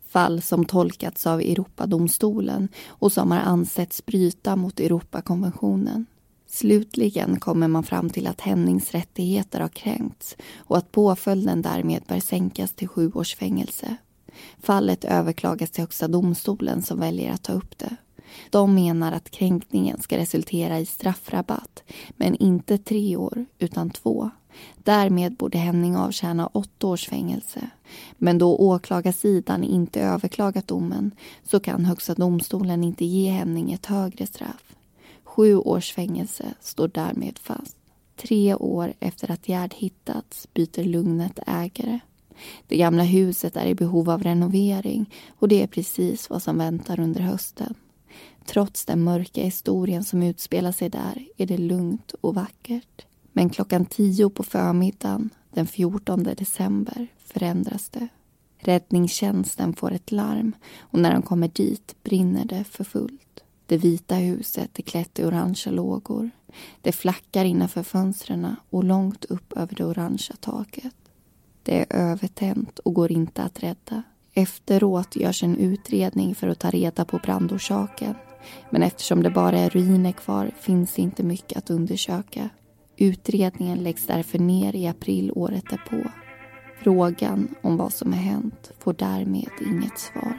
Fall 0.08 0.42
som 0.42 0.64
tolkats 0.64 1.26
av 1.26 1.40
Europadomstolen 1.40 2.68
och 2.86 3.12
som 3.12 3.30
har 3.30 3.38
ansetts 3.38 4.06
bryta 4.06 4.56
mot 4.56 4.80
Europakonventionen. 4.80 6.06
Slutligen 6.46 7.40
kommer 7.40 7.68
man 7.68 7.82
fram 7.82 8.10
till 8.10 8.26
att 8.26 8.40
Hennings 8.40 8.90
rättigheter 8.90 9.60
har 9.60 9.68
kränkts 9.68 10.36
och 10.56 10.78
att 10.78 10.92
påföljden 10.92 11.62
därmed 11.62 12.02
bör 12.08 12.20
sänkas 12.20 12.72
till 12.72 12.88
sju 12.88 13.12
års 13.14 13.36
fängelse. 13.36 13.96
Fallet 14.58 15.04
överklagas 15.04 15.70
till 15.70 15.82
Högsta 15.82 16.08
domstolen 16.08 16.82
som 16.82 17.00
väljer 17.00 17.32
att 17.32 17.42
ta 17.42 17.52
upp 17.52 17.78
det. 17.78 17.96
De 18.50 18.74
menar 18.74 19.12
att 19.12 19.30
kränkningen 19.30 20.00
ska 20.00 20.16
resultera 20.16 20.78
i 20.78 20.86
straffrabatt, 20.86 21.82
men 22.16 22.34
inte 22.36 22.78
tre 22.78 23.16
år, 23.16 23.44
utan 23.58 23.90
två. 23.90 24.30
Därmed 24.76 25.36
borde 25.36 25.58
Henning 25.58 25.96
avtjäna 25.96 26.46
åtta 26.46 26.86
års 26.86 27.08
fängelse. 27.08 27.70
Men 28.18 28.38
då 28.38 28.56
åklagarsidan 28.56 29.64
inte 29.64 30.00
överklagat 30.00 30.68
domen 30.68 31.10
så 31.44 31.60
kan 31.60 31.84
Högsta 31.84 32.14
domstolen 32.14 32.84
inte 32.84 33.04
ge 33.04 33.30
Henning 33.30 33.72
ett 33.72 33.86
högre 33.86 34.26
straff. 34.26 34.74
Sju 35.24 35.56
års 35.56 35.92
fängelse 35.92 36.54
står 36.60 36.88
därmed 36.88 37.38
fast. 37.38 37.76
Tre 38.16 38.54
år 38.54 38.92
efter 39.00 39.30
att 39.30 39.48
Gerd 39.48 39.74
hittats 39.74 40.48
byter 40.54 40.84
Lugnet 40.84 41.38
ägare. 41.46 42.00
Det 42.66 42.76
gamla 42.76 43.02
huset 43.02 43.56
är 43.56 43.66
i 43.66 43.74
behov 43.74 44.10
av 44.10 44.22
renovering 44.22 45.10
och 45.38 45.48
det 45.48 45.62
är 45.62 45.66
precis 45.66 46.30
vad 46.30 46.42
som 46.42 46.58
väntar 46.58 47.00
under 47.00 47.20
hösten. 47.20 47.74
Trots 48.46 48.84
den 48.84 49.04
mörka 49.04 49.42
historien 49.42 50.04
som 50.04 50.22
utspelar 50.22 50.72
sig 50.72 50.88
där 50.88 51.26
är 51.36 51.46
det 51.46 51.58
lugnt 51.58 52.12
och 52.20 52.34
vackert. 52.34 53.06
Men 53.32 53.50
klockan 53.50 53.86
tio 53.86 54.30
på 54.30 54.42
förmiddagen 54.42 55.30
den 55.50 55.66
14 55.66 56.22
december 56.22 57.06
förändras 57.18 57.88
det. 57.88 58.08
Räddningstjänsten 58.58 59.74
får 59.74 59.92
ett 59.92 60.12
larm 60.12 60.52
och 60.78 60.98
när 60.98 61.12
de 61.12 61.22
kommer 61.22 61.48
dit 61.48 61.96
brinner 62.02 62.44
det 62.44 62.64
för 62.64 62.84
fullt. 62.84 63.42
Det 63.66 63.76
vita 63.76 64.14
huset 64.14 64.78
är 64.78 64.82
klätt 64.82 65.18
i 65.18 65.24
orangea 65.24 65.72
lågor. 65.72 66.30
Det 66.80 66.92
flackar 66.92 67.44
innanför 67.44 67.82
fönstren 67.82 68.56
och 68.70 68.84
långt 68.84 69.24
upp 69.24 69.52
över 69.52 69.74
det 69.74 69.84
orangea 69.84 70.36
taket. 70.40 70.94
Det 71.62 71.78
är 71.78 71.96
övertänt 71.96 72.78
och 72.78 72.94
går 72.94 73.12
inte 73.12 73.42
att 73.42 73.62
rädda. 73.62 74.02
Efteråt 74.32 75.16
görs 75.16 75.42
en 75.42 75.56
utredning 75.56 76.34
för 76.34 76.48
att 76.48 76.58
ta 76.58 76.70
reda 76.70 77.04
på 77.04 77.18
brandorsaken. 77.18 78.14
Men 78.70 78.82
eftersom 78.82 79.22
det 79.22 79.30
bara 79.30 79.58
är 79.58 79.70
ruiner 79.70 80.12
kvar 80.12 80.50
finns 80.60 80.94
det 80.94 81.02
inte 81.02 81.22
mycket 81.22 81.58
att 81.58 81.70
undersöka. 81.70 82.48
Utredningen 82.96 83.78
läggs 83.78 84.06
därför 84.06 84.38
ner 84.38 84.76
i 84.76 84.86
april 84.86 85.32
året 85.34 85.64
därpå. 85.70 86.10
Frågan 86.82 87.54
om 87.62 87.76
vad 87.76 87.92
som 87.92 88.12
har 88.12 88.20
hänt 88.20 88.72
får 88.78 88.92
därmed 88.92 89.50
inget 89.60 89.98
svar. 89.98 90.38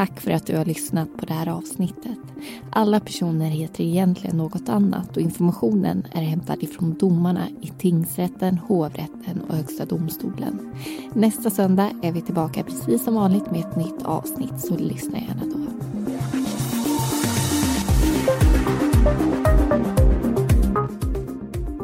Tack 0.00 0.20
för 0.20 0.30
att 0.30 0.46
du 0.46 0.56
har 0.56 0.64
lyssnat 0.64 1.16
på 1.16 1.26
det 1.26 1.34
här 1.34 1.48
avsnittet. 1.48 2.18
Alla 2.70 3.00
personer 3.00 3.50
heter 3.50 3.84
egentligen 3.84 4.36
något 4.36 4.68
annat 4.68 5.16
och 5.16 5.22
informationen 5.22 6.06
är 6.12 6.22
hämtad 6.22 6.62
ifrån 6.62 6.94
domarna 6.94 7.48
i 7.60 7.66
tingsrätten, 7.78 8.58
hovrätten 8.58 9.40
och 9.48 9.54
Högsta 9.54 9.84
domstolen. 9.84 10.72
Nästa 11.12 11.50
söndag 11.50 11.90
är 12.02 12.12
vi 12.12 12.20
tillbaka 12.20 12.62
precis 12.62 13.04
som 13.04 13.14
vanligt 13.14 13.50
med 13.50 13.60
ett 13.60 13.76
nytt 13.76 14.02
avsnitt, 14.02 14.60
så 14.60 14.76
lyssna 14.76 15.18
gärna 15.18 15.44
då. 15.44 15.89